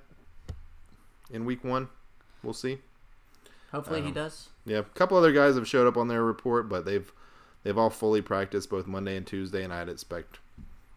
[1.31, 1.89] in week one.
[2.43, 2.79] We'll see.
[3.73, 4.49] Hopefully Um, he does.
[4.65, 7.13] Yeah, a couple other guys have showed up on their report, but they've
[7.63, 10.39] they've all fully practiced both Monday and Tuesday, and I'd expect,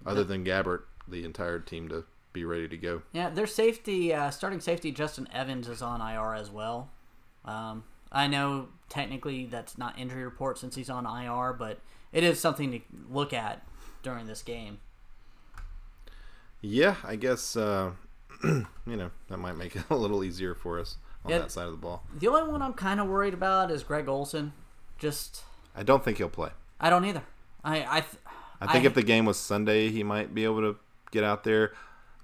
[0.06, 3.02] other than Gabbert, the entire team to be ready to go.
[3.12, 6.90] Yeah, their safety, uh, starting safety, Justin Evans is on IR as well.
[7.44, 11.80] Um, I know technically that's not injury report since he's on IR, but
[12.12, 12.80] it is something to
[13.10, 13.66] look at
[14.04, 14.80] during this game.
[16.62, 17.92] Yeah, I guess uh,
[18.44, 21.40] you know that might make it a little easier for us on Yeah.
[21.40, 22.04] that side of the ball.
[22.18, 24.54] The only one I'm kind of worried about is Greg Olsen.
[24.98, 25.44] Just
[25.76, 26.50] I don't think he'll play.
[26.80, 27.24] I don't either.
[27.64, 28.16] I I th-
[28.62, 30.76] I think if the game was Sunday, he might be able to
[31.12, 31.72] get out there,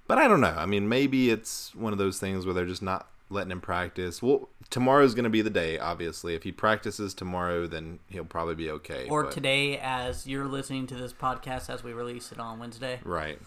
[0.06, 0.54] but I don't know.
[0.56, 4.22] I mean, maybe it's one of those things where they're just not letting him practice.
[4.22, 5.78] Well, tomorrow's going to be the day.
[5.78, 9.08] Obviously, if he practices tomorrow, then he'll probably be okay.
[9.08, 13.00] or but- today as you're listening to this podcast as we release it on Wednesday.
[13.04, 13.38] right?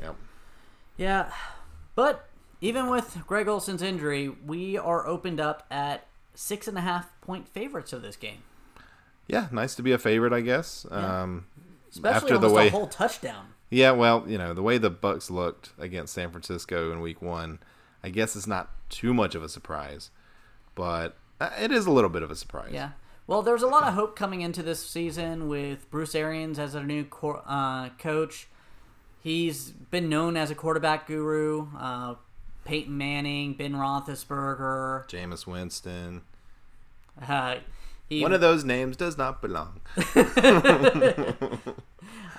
[0.00, 0.16] Yep.
[0.96, 1.30] Yeah,
[1.94, 2.28] but
[2.60, 7.48] even with Greg Olsen's injury, we are opened up at six and a half point
[7.48, 8.42] favorites of this game.
[9.28, 10.86] Yeah, nice to be a favorite, I guess.
[10.90, 11.46] Um,
[11.90, 13.46] Especially after the way, a whole touchdown.
[13.70, 17.58] yeah, well, you know the way the Bucks looked against San Francisco in Week One,
[18.02, 20.10] I guess it's not too much of a surprise,
[20.74, 22.70] but uh, it is a little bit of a surprise.
[22.72, 22.90] Yeah.
[23.26, 26.82] Well, there's a lot of hope coming into this season with Bruce Arians as our
[26.82, 28.48] new co- uh, coach.
[29.22, 31.68] He's been known as a quarterback guru.
[31.76, 32.14] Uh,
[32.64, 35.08] Peyton Manning, Ben Roethlisberger.
[35.08, 36.22] Jameis Winston.
[37.20, 37.56] Uh,
[38.08, 39.80] he, One of those names does not belong.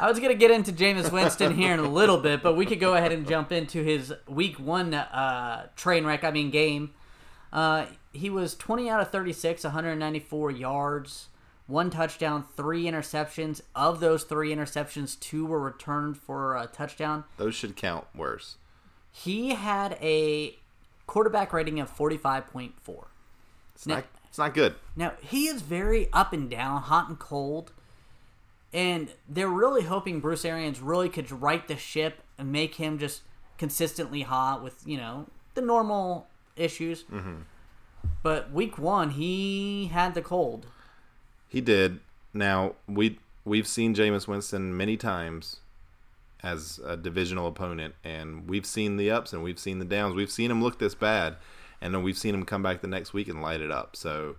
[0.01, 2.65] I was going to get into Jameis Winston here in a little bit, but we
[2.65, 6.91] could go ahead and jump into his week one uh, train wreck, I mean, game.
[7.51, 11.27] Uh, he was 20 out of 36, 194 yards,
[11.67, 13.59] one touchdown, three interceptions.
[13.75, 17.25] Of those three interceptions, two were returned for a touchdown.
[17.37, 18.55] Those should count worse.
[19.11, 20.57] He had a
[21.07, 23.05] quarterback rating of 45.4.
[23.75, 24.05] It's Now- not.
[24.29, 24.75] It's not good.
[24.95, 27.71] Now, he is very up and down, hot and cold.
[28.71, 33.21] And they're really hoping Bruce Arians really could right the ship and make him just
[33.57, 35.25] consistently hot with, you know,
[35.55, 37.03] the normal issues.
[37.03, 37.41] Mm-hmm.
[38.21, 40.67] But week one, he had the cold.
[41.47, 41.99] He did.
[42.33, 45.57] Now we we've seen Jameis Winston many times
[46.43, 50.15] as a divisional opponent, and we've seen the ups and we've seen the downs.
[50.15, 51.37] We've seen him look this bad,
[51.81, 53.95] and then we've seen him come back the next week and light it up.
[53.95, 54.35] So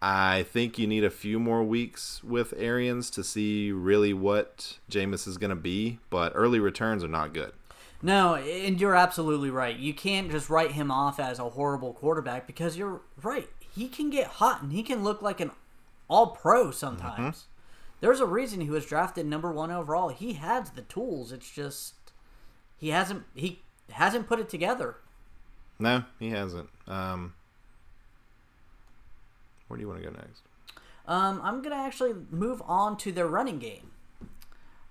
[0.00, 5.28] I think you need a few more weeks with Arians to see really what Jameis
[5.28, 7.52] is going to be, but early returns are not good.
[8.02, 9.76] No, and you're absolutely right.
[9.76, 13.48] You can't just write him off as a horrible quarterback because you're right.
[13.74, 15.52] He can get hot and he can look like an
[16.08, 17.36] all pro sometimes.
[17.36, 17.48] Mm-hmm.
[18.00, 20.08] There's a reason he was drafted number one overall.
[20.08, 21.30] He has the tools.
[21.30, 21.94] It's just
[22.76, 24.96] he hasn't he hasn't put it together.
[25.82, 26.68] No, he hasn't.
[26.86, 27.34] Um,
[29.66, 30.42] where do you want to go next?
[31.08, 33.90] Um, I'm gonna actually move on to their running game.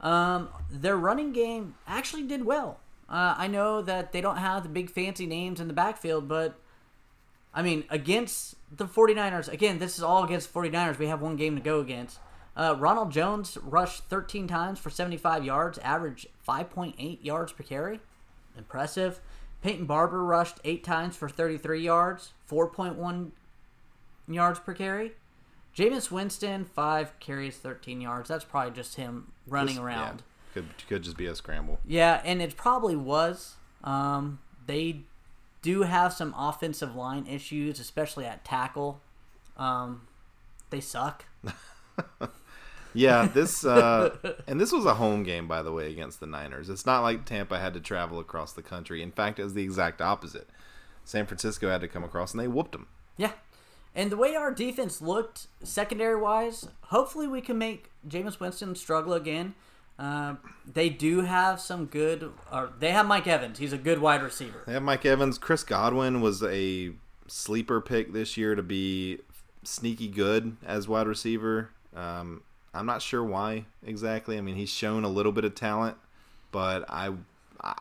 [0.02, 2.82] Um, their running game actually did well.
[3.08, 6.60] Uh, I know that they don't have the big fancy names in the backfield, but
[7.54, 11.00] I mean, against the 49ers, again, this is all against 49ers.
[11.00, 12.20] We have one game to go against.
[12.54, 18.02] Uh, Ronald Jones rushed 13 times for 75 yards, average 5.8 yards per carry.
[18.58, 19.22] Impressive.
[19.62, 23.32] Peyton Barber rushed 8 times for 33 yards, 4.1
[24.28, 25.14] yards per carry.
[25.76, 28.28] Jameis Winston, 5 carries, 13 yards.
[28.30, 30.24] That's probably just him running Just- around.
[30.24, 31.80] yeah, could could just be a scramble.
[31.86, 33.56] Yeah, and it probably was.
[33.84, 35.02] Um, they
[35.62, 39.00] do have some offensive line issues, especially at tackle.
[39.58, 40.08] Um,
[40.72, 41.26] they suck.
[42.94, 44.16] Yeah, this uh,
[44.48, 46.70] and this was a home game, by the way, against the Niners.
[46.70, 49.02] It's not like Tampa had to travel across the country.
[49.02, 50.50] In fact, it was the exact opposite.
[51.04, 52.88] San Francisco had to come across, and they whooped them.
[53.18, 53.32] Yeah.
[53.94, 59.14] And the way our defense looked, secondary wise, hopefully we can make Jameis Winston struggle
[59.14, 59.54] again.
[60.00, 60.36] Uh,
[60.66, 62.32] they do have some good.
[62.52, 63.60] Or they have Mike Evans.
[63.60, 64.64] He's a good wide receiver.
[64.66, 65.38] They have Mike Evans.
[65.38, 66.92] Chris Godwin was a
[67.28, 69.20] sleeper pick this year to be
[69.64, 71.70] sneaky good as wide receiver.
[71.96, 72.44] Um,
[72.74, 74.38] I'm not sure why exactly.
[74.38, 75.98] I mean, he's shown a little bit of talent,
[76.52, 77.12] but I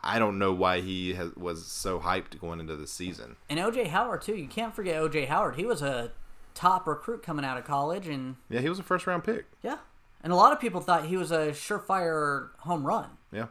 [0.03, 3.35] I don't know why he has, was so hyped going into the season.
[3.49, 4.35] And OJ Howard too.
[4.35, 5.55] You can't forget OJ Howard.
[5.55, 6.11] He was a
[6.53, 9.45] top recruit coming out of college, and Yeah, he was a first round pick.
[9.63, 9.77] yeah,
[10.23, 13.11] and a lot of people thought he was a surefire home run.
[13.31, 13.47] Yeah.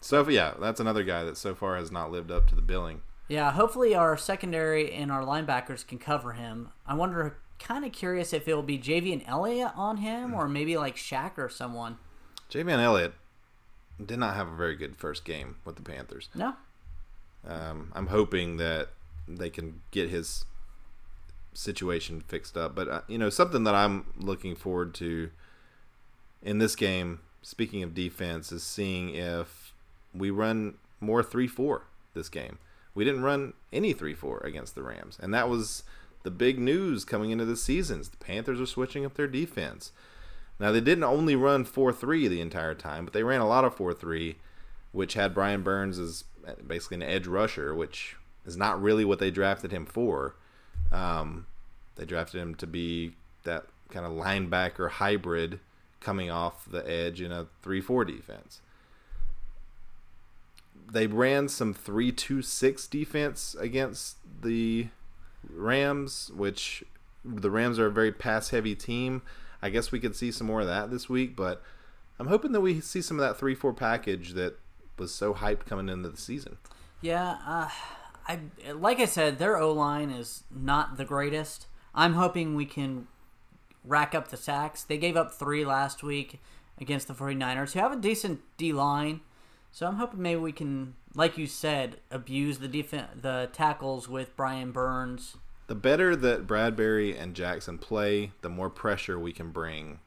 [0.00, 3.00] So yeah, that's another guy that so far has not lived up to the billing.
[3.28, 6.68] Yeah, hopefully our secondary and our linebackers can cover him.
[6.86, 10.96] I wonder, kind of curious if it'll be Javien Elliott on him or maybe like
[10.96, 11.98] Shaq or someone.
[12.50, 13.14] Javien Elliott
[14.04, 16.28] did not have a very good first game with the Panthers.
[16.34, 16.54] No,
[17.46, 18.90] Um, I'm hoping that
[19.26, 20.44] they can get his
[21.54, 22.74] situation fixed up.
[22.74, 25.30] But uh, you know, something that I'm looking forward to
[26.42, 27.20] in this game.
[27.42, 29.74] Speaking of defense, is seeing if
[30.14, 32.58] we run more three four this game.
[32.94, 35.82] We didn't run any three four against the Rams, and that was
[36.24, 38.08] the big news coming into the seasons.
[38.08, 39.92] The Panthers are switching up their defense.
[40.58, 43.64] Now they didn't only run four three the entire time, but they ran a lot
[43.64, 44.36] of four three,
[44.90, 46.24] which had Brian Burns as
[46.66, 50.34] basically an edge rusher, which is not really what they drafted him for.
[50.90, 51.46] Um,
[51.96, 53.14] they drafted him to be
[53.44, 55.60] that kind of linebacker hybrid
[56.00, 58.60] coming off the edge in a 3-4 defense.
[60.90, 64.88] They ran some 3-2-6 defense against the
[65.50, 66.84] Rams, which
[67.24, 69.22] the Rams are a very pass heavy team.
[69.62, 71.62] I guess we could see some more of that this week, but
[72.18, 74.58] I'm hoping that we see some of that 3-4 package that
[74.98, 76.58] was so hyped coming into the season.
[77.00, 77.68] Yeah, uh,
[78.26, 78.40] I
[78.72, 81.66] like I said, their O line is not the greatest.
[81.94, 83.06] I'm hoping we can
[83.84, 84.82] rack up the sacks.
[84.82, 86.40] They gave up three last week
[86.80, 89.20] against the 49ers, who have a decent D line.
[89.74, 94.36] So I'm hoping maybe we can, like you said, abuse the defen the tackles with
[94.36, 95.36] Brian Burns.
[95.66, 99.98] The better that Bradberry and Jackson play, the more pressure we can bring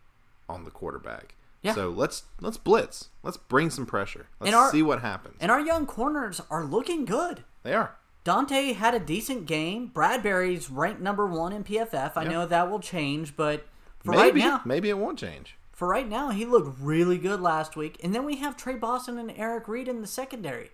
[0.47, 1.35] on the quarterback.
[1.63, 1.73] Yeah.
[1.73, 3.09] So let's let's blitz.
[3.23, 4.27] Let's bring some pressure.
[4.39, 5.35] Let's our- see what happens.
[5.41, 7.43] And our young corners are looking good.
[7.63, 7.97] they are.
[8.23, 9.91] Donte had a decent game.
[9.93, 12.13] Bradberry's ranked number one in PFF.
[12.15, 12.31] I Yep.
[12.31, 13.67] know that will change, but
[13.99, 15.57] for right now, maybe it won't change.
[15.77, 17.99] For right now, he looked really good last week.
[18.03, 20.71] And then we have Tre Boston and Eric Reid in the secondary.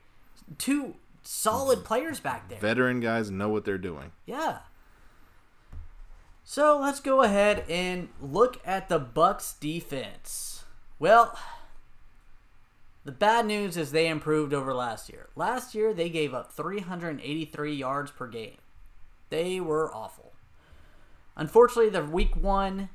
[0.57, 2.61] Two solid players back there.
[2.61, 4.13] Veteran guys know what they're doing.
[4.25, 4.59] Yeah.
[6.45, 10.63] So let's go ahead and look at the Bucks defense.
[10.99, 11.37] Well,
[13.03, 15.27] the bad news is they improved over last year.
[15.35, 18.59] Last year they gave up 383 yards per game.
[19.27, 20.31] They were awful.
[21.35, 22.87] Unfortunately, the week 1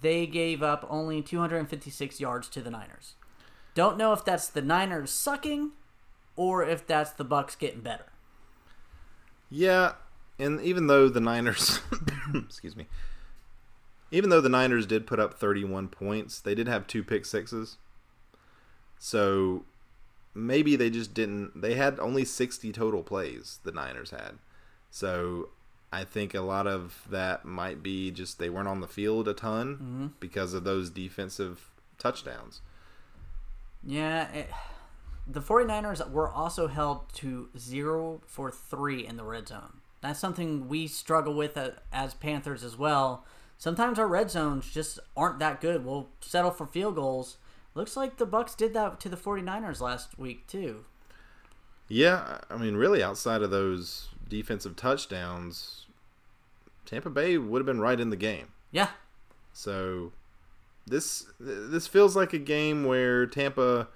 [0.00, 3.14] they gave up only 256 yards to the Niners.
[3.74, 5.72] Don't know if that's the Niners sucking
[6.36, 8.06] or if that's the Bucks getting better.
[9.50, 9.92] Yeah,
[10.38, 11.80] and even though the Niners,
[12.34, 12.86] excuse me,
[14.10, 17.78] even though the Niners did put up 31 points, they did have two pick sixes.
[18.98, 19.64] So
[20.34, 21.60] maybe they just didn't.
[21.60, 23.60] They had only 60 total plays.
[23.64, 24.38] The Niners had.
[24.90, 25.50] So
[25.94, 29.34] I think a lot of that might be just they weren't on the field a
[29.34, 32.60] ton because of those defensive touchdowns.
[33.86, 34.50] Yeah, it,
[35.26, 39.80] the 49ers were also held to 0 for 3 in the red zone.
[40.00, 43.24] That's something we struggle with uh, as Panthers as well.
[43.56, 45.84] Sometimes our red zones just aren't that good.
[45.84, 47.36] We'll settle for field goals.
[47.74, 50.84] Looks like the Bucks did that to the 49ers last week too.
[51.88, 55.83] Yeah, I mean, really, outside of those defensive touchdowns,
[56.84, 58.48] Tampa Bay would have been right in the game.
[58.70, 58.88] Yeah.
[59.52, 60.12] So
[60.86, 63.88] this this feels like a game where Tampa,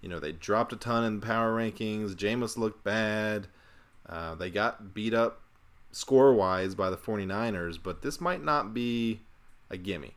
[0.00, 2.14] you know, they dropped a ton in power rankings.
[2.14, 3.48] Jameis looked bad.
[4.08, 5.40] Uh, they got beat up
[5.90, 9.20] score wise by the 49ers, but this might not be
[9.70, 10.14] a gimme.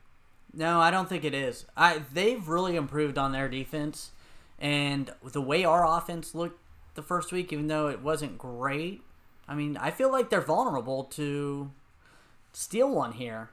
[0.54, 1.66] No, I don't think it is.
[1.78, 4.12] I they've really improved on their defense,
[4.60, 6.60] and the way our offense looked
[6.96, 9.04] the first week, even though it wasn't great.
[9.48, 11.72] I mean, I feel like they're vulnerable to
[12.54, 13.50] steal one here.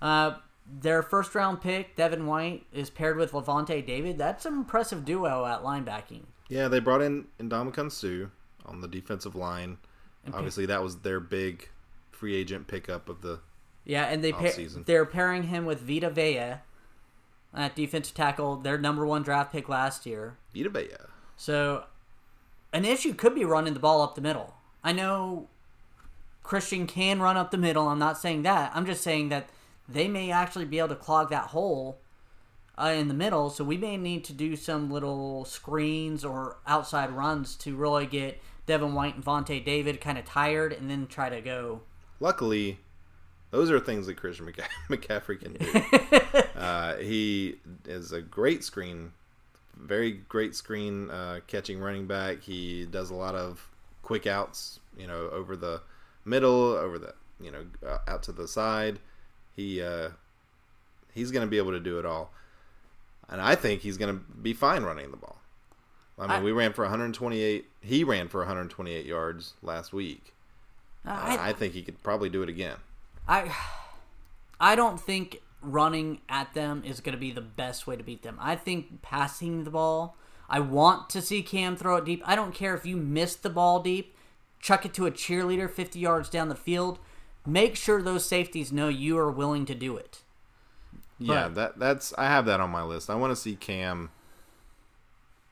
[0.00, 4.18] Uh, their first round pick, Devin White, is paired with Lavonte David.
[4.18, 6.22] That's an impressive duo at linebacking.
[6.48, 8.28] Yeah, they brought in Ndamukong Suh
[8.66, 9.78] on the defensive line.
[10.32, 11.68] Obviously, that was their big
[12.10, 13.40] free agent pickup of the
[13.84, 14.86] Yeah, and they Offseason.
[14.86, 16.54] they're pairing him with Vita Vea
[17.52, 20.38] at defensive tackle, their number one draft pick last year.
[20.54, 20.96] Vita Vea.
[21.36, 21.84] So,
[22.72, 24.54] an issue could be running the ball up the middle.
[24.82, 25.48] I know
[26.44, 27.88] Christian can run up the middle.
[27.88, 28.70] I'm not saying that.
[28.74, 29.48] I'm just saying that
[29.88, 31.98] they may actually be able to clog that hole
[32.78, 33.50] uh, in the middle.
[33.50, 38.40] So we may need to do some little screens or outside runs to really get
[38.66, 41.82] Devin White and Vontae David kind of tired, and then try to go.
[42.20, 42.78] Luckily,
[43.50, 46.48] those are things that Christian McCa- McCaffrey can do.
[46.58, 49.12] uh, he is a great screen,
[49.76, 52.40] very great screen uh, catching running back.
[52.42, 53.68] He does a lot of
[54.02, 55.82] quick outs, you know, over the
[56.24, 58.98] middle, over the you know uh, out to the side.
[59.54, 60.10] He uh,
[61.12, 62.32] he's going to be able to do it all,
[63.28, 65.38] and I think he's going to be fine running the ball.
[66.18, 67.66] I mean, I- we ran for 128.
[67.80, 70.32] He ran for 128 yards last week.
[71.06, 72.76] I, I think he could probably do it again.
[73.28, 73.54] I
[74.60, 78.22] I don't think running at them is going to be the best way to beat
[78.22, 78.38] them.
[78.40, 80.16] I think passing the ball.
[80.48, 82.22] I want to see Cam throw it deep.
[82.24, 84.14] I don't care if you miss the ball deep.
[84.64, 86.98] Chuck it to a cheerleader 50 yards down the field.
[87.44, 90.22] Make sure those safeties know you are willing to do it.
[91.18, 93.10] Yeah, But- that that's I have that on my list.
[93.10, 94.10] I want to see Cam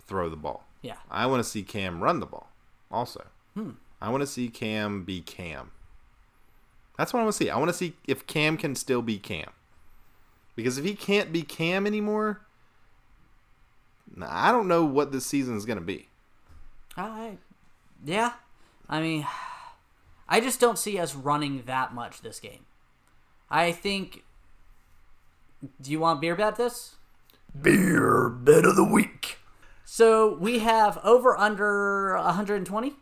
[0.06, 0.64] throw the ball.
[0.80, 0.96] Yeah.
[1.10, 2.48] I want to see Cam run the ball.
[2.90, 3.72] Also, hmm.
[4.00, 5.72] I want to see Cam be Cam.
[6.96, 7.50] That's what I want to see.
[7.50, 9.50] I want to see if Cam can still be Cam.
[10.56, 12.40] Because if he can't be Cam anymore,
[14.22, 16.08] I don't know what this season is going to be.
[16.96, 17.36] I
[18.02, 18.32] yeah.
[18.92, 19.26] I mean
[20.28, 22.66] I just don't see us running that much this game.
[23.50, 24.22] I think
[25.80, 26.96] Do you want beer bet this?
[27.60, 29.38] Beer bet of the week.
[29.84, 32.94] So we have over under 120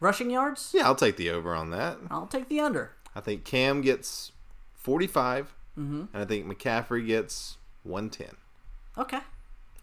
[0.00, 0.72] rushing yards.
[0.74, 1.98] Yeah, I'll take the over on that.
[2.10, 2.92] I'll take the under.
[3.14, 4.32] I think Cam gets
[4.74, 6.04] 45, mm-hmm.
[6.12, 8.36] and I think McCaffrey gets 110.
[8.98, 9.20] Okay.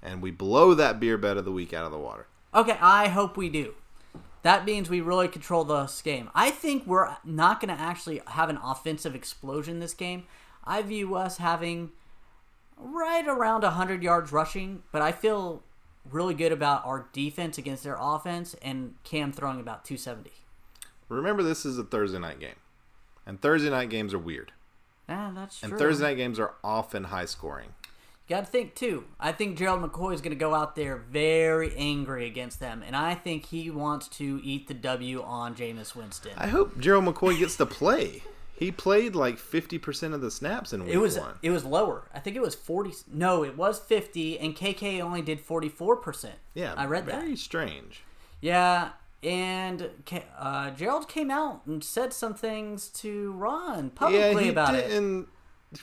[0.02, 2.28] And we blow that beer bet of the week out of the water.
[2.54, 3.76] Okay, I hope we do.
[4.48, 6.30] That means we really control this game.
[6.34, 10.24] I think we're not going to actually have an offensive explosion this game.
[10.64, 11.92] I view us having
[12.78, 15.64] right around 100 yards rushing, but I feel
[16.10, 20.32] really good about our defense against their offense and Cam throwing about 270.
[21.10, 22.56] Remember, this is a Thursday night game,
[23.26, 24.54] and Thursday night games are weird.
[25.10, 25.72] Yeah, that's true.
[25.72, 27.74] And Thursday night games are often high scoring.
[28.30, 29.06] Got to think too.
[29.20, 32.96] I think Gerald McCoy is going to go out there very angry against them, and
[32.96, 36.34] I think he wants to eat the W on Jameis Winston.
[36.38, 38.24] I hope Gerald McCoy gets to play.
[38.60, 41.36] He played like fifty percent of the snaps in week it was one.
[41.42, 42.10] it was lower.
[42.14, 42.92] I think it was forty.
[43.12, 46.36] No, it was fifty, and KK only did forty four percent.
[46.54, 47.24] yeah, I read very that.
[47.24, 48.02] Very strange.
[48.42, 48.90] Yeah,
[49.24, 49.90] and
[50.38, 54.92] uh, Gerald came out and said some things to Ron Yeah, publicly he about it.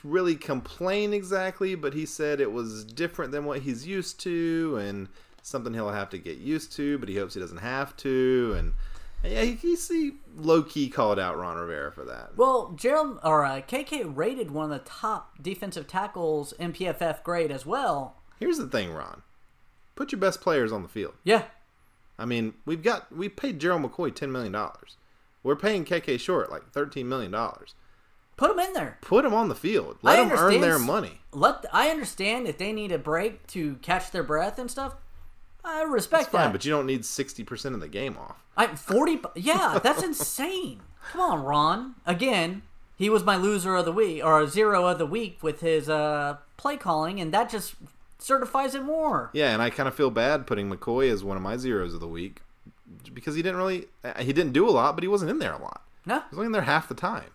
[0.02, 5.08] Really complain exactly, but he said it was different than what he's used to, and
[5.42, 6.98] something he'll have to get used to.
[6.98, 8.72] But he hopes he doesn't have to, and
[9.22, 12.36] yeah, he, he, he low key called out Ron Rivera for that.
[12.36, 17.50] Well, Gerald or uh, KK rated one of the top defensive tackles in PFF grade
[17.50, 18.16] as well.
[18.38, 19.22] Here's the thing, Ron.
[19.96, 21.14] Put your best players on the field.
[21.22, 21.44] Yeah,
[22.18, 24.96] I mean, we've got we paid Gerald McCoy ten million dollars.
[25.42, 27.74] We're paying KK Short like thirteen million dollars.
[28.36, 28.98] Put them in there.
[29.00, 29.98] Put them on the field.
[30.02, 31.20] Let them earn their money.
[31.32, 34.94] Let I understand if they need a break to catch their breath and stuff.
[35.64, 36.52] I respect It's fine, that.
[36.52, 38.36] but you don't need sixty percent of the game off.
[38.56, 39.20] I forty.
[39.34, 40.80] Yeah, that's insane.
[41.12, 41.94] Come on, Ron.
[42.06, 42.62] Again,
[42.96, 46.36] he was my loser of the week or zero of the week with his uh,
[46.56, 47.74] play calling, and that just
[48.18, 49.30] certifies it more.
[49.32, 52.00] Yeah, and I kind of feel bad putting McCoy as one of my zeros of
[52.00, 52.40] the week
[53.12, 53.86] because he didn't really
[54.18, 55.82] he didn't do a lot, but he wasn't in there a lot.
[56.06, 57.30] No, He was only in there half the time.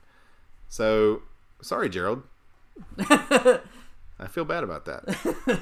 [0.70, 1.24] So
[1.62, 2.24] sorry, Gerald.
[3.00, 5.60] I feel bad about that.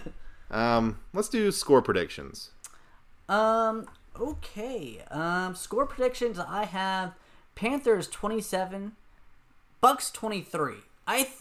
[0.49, 2.51] Um, let's do score predictions.
[3.27, 3.87] Um.
[4.19, 5.01] Okay.
[5.11, 5.55] Um.
[5.55, 6.39] Score predictions.
[6.39, 7.13] I have
[7.55, 8.93] Panthers twenty seven,
[9.81, 10.77] Bucks twenty three.
[11.05, 11.31] I th-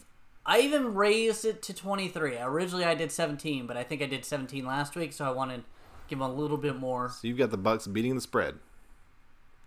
[0.44, 2.36] I even raised it to twenty three.
[2.38, 5.58] Originally I did seventeen, but I think I did seventeen last week, so I wanted
[5.58, 5.64] to
[6.08, 7.08] give them a little bit more.
[7.10, 8.56] So you've got the Bucks beating the spread.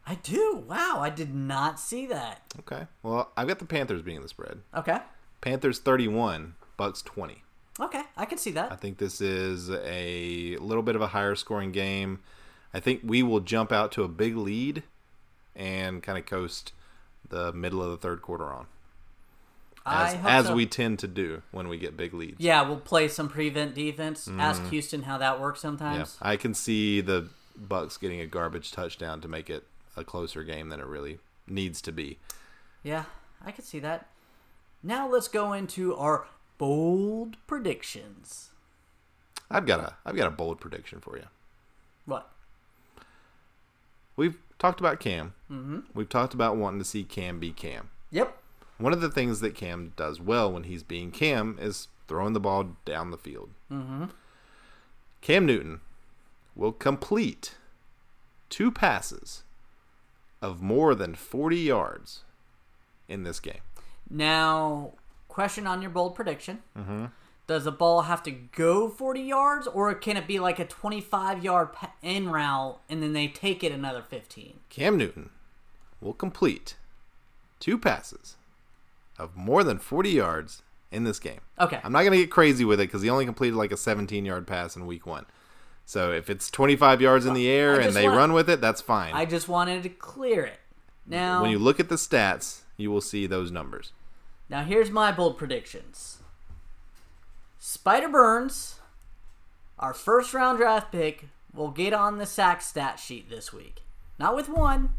[0.10, 0.64] I do.
[0.68, 0.98] Wow.
[1.02, 2.42] I did not see that.
[2.62, 2.88] Okay.
[3.04, 4.62] Well, I've got the Panthers being the spread.
[4.76, 4.98] Okay.
[5.40, 7.44] Panthers 31, Bucks 20.
[7.80, 8.02] Okay.
[8.18, 8.72] I can see that.
[8.72, 12.22] I think this is a little bit of a higher scoring game.
[12.74, 14.82] I think we will jump out to a big lead
[15.56, 16.74] and kind of coast
[17.30, 18.66] the middle of the third quarter on.
[19.86, 20.56] As, as so.
[20.56, 22.40] we tend to do when we get big leads.
[22.40, 24.28] Yeah, we'll play some prevent defense.
[24.40, 24.70] Ask mm-hmm.
[24.72, 25.70] Houston how that works Yeah.
[25.70, 26.18] sometimes.
[26.20, 29.66] I can see the Bucks getting a garbage touchdown to make it
[30.00, 32.18] a closer game than it really needs to be.
[32.84, 33.06] Yeah,
[33.46, 34.08] I can see that.
[34.82, 36.28] Now let's go into our
[36.58, 38.52] bold predictions.
[39.52, 41.26] I've got a I've got a bold prediction for you.
[42.06, 42.30] What?
[44.16, 45.34] We've talked about Cam.
[45.52, 45.80] Mm-hmm.
[45.94, 47.90] We've talked about wanting to see Cam be Cam.
[48.12, 48.38] Yep.
[48.78, 52.40] One of the things that Cam does well when he's being Cam is throwing the
[52.40, 53.50] ball down the field.
[53.72, 54.06] Mm-hmm.
[55.22, 55.82] Cam Newton
[56.56, 57.56] will complete
[58.50, 59.44] two passes
[60.42, 62.24] of more than 40 yards
[63.08, 63.62] in this game.
[64.10, 64.94] Now,
[65.28, 66.60] question on your bold prediction.
[66.78, 67.06] Mm-hmm.
[67.48, 71.44] Does the ball have to go 40 yards, or can it be like a 25
[71.44, 71.70] yard
[72.04, 74.60] in route and then they take it another 15?
[74.70, 75.32] Cam Newton
[76.00, 76.76] will complete
[77.60, 78.38] two passes
[79.18, 80.62] of more than 40 yards
[80.92, 81.42] in this game.
[81.60, 81.80] Okay.
[81.84, 84.26] I'm not going to get crazy with it because he only completed like a 17
[84.26, 85.26] yard pass in week one.
[85.90, 88.80] So if it's 25 yards in the air and they want- run with it, that's
[88.80, 89.12] fine.
[89.12, 90.60] I just wanted to clear it.
[91.08, 93.92] Now, when you look at the stats, you will see those numbers.
[94.50, 96.20] Now here's my bold predictions.
[97.58, 98.76] Spider Burns,
[99.80, 101.26] our first round draft pick,
[101.56, 103.82] will get on the sack stat sheet this week.
[104.20, 104.94] Not with one,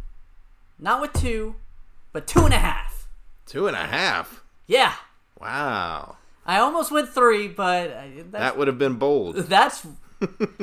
[0.76, 1.54] not with two,
[2.12, 3.06] but two and a half.
[3.46, 4.42] Two and a half.
[4.66, 4.94] Yeah,
[5.40, 6.16] Wow.
[6.44, 9.36] I almost went three, but uh, That would have been bold.
[9.48, 9.86] that's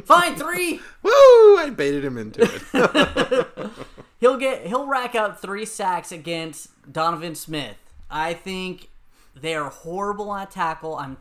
[0.06, 0.36] fine.
[0.36, 0.82] Three.
[1.04, 1.12] Woo!
[1.58, 3.72] I baited him into it.
[4.20, 7.78] He'll get he'll rack up three sacks against Donovan Smith.
[8.10, 8.90] I think
[9.36, 10.96] they are horrible on tackle.
[10.96, 11.18] I'm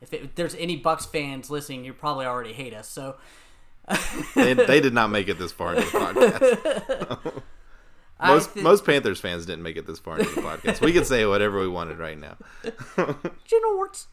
[0.00, 2.88] if, it, if there's any Bucks fans listening, you probably already hate us.
[2.88, 3.16] So
[4.34, 7.42] they, they did not make it this far into the podcast.
[8.18, 10.80] Most, thi- most Panthers fans didn't make it this far into the podcast.
[10.80, 12.36] We can say whatever we wanted right now.
[13.44, 14.08] Generals.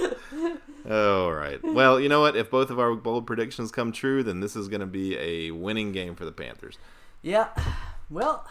[0.90, 1.62] All right.
[1.62, 2.36] Well, you know what?
[2.36, 5.50] If both of our bold predictions come true, then this is going to be a
[5.52, 6.78] winning game for the Panthers.
[7.22, 7.48] Yeah.
[8.10, 8.46] Well,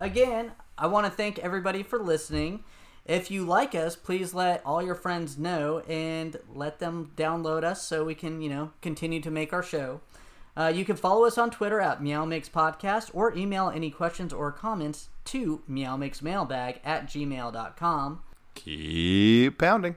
[0.00, 2.64] again, I want to thank everybody for listening.
[3.04, 7.82] If you like us, please let all your friends know and let them download us
[7.82, 10.00] so we can, you know, continue to make our show.
[10.56, 14.32] Uh, you can follow us on Twitter at Meow Makes Podcast or email any questions
[14.32, 18.22] or comments to meowmakesmailbag at gmail.com.
[18.54, 19.96] Keep pounding.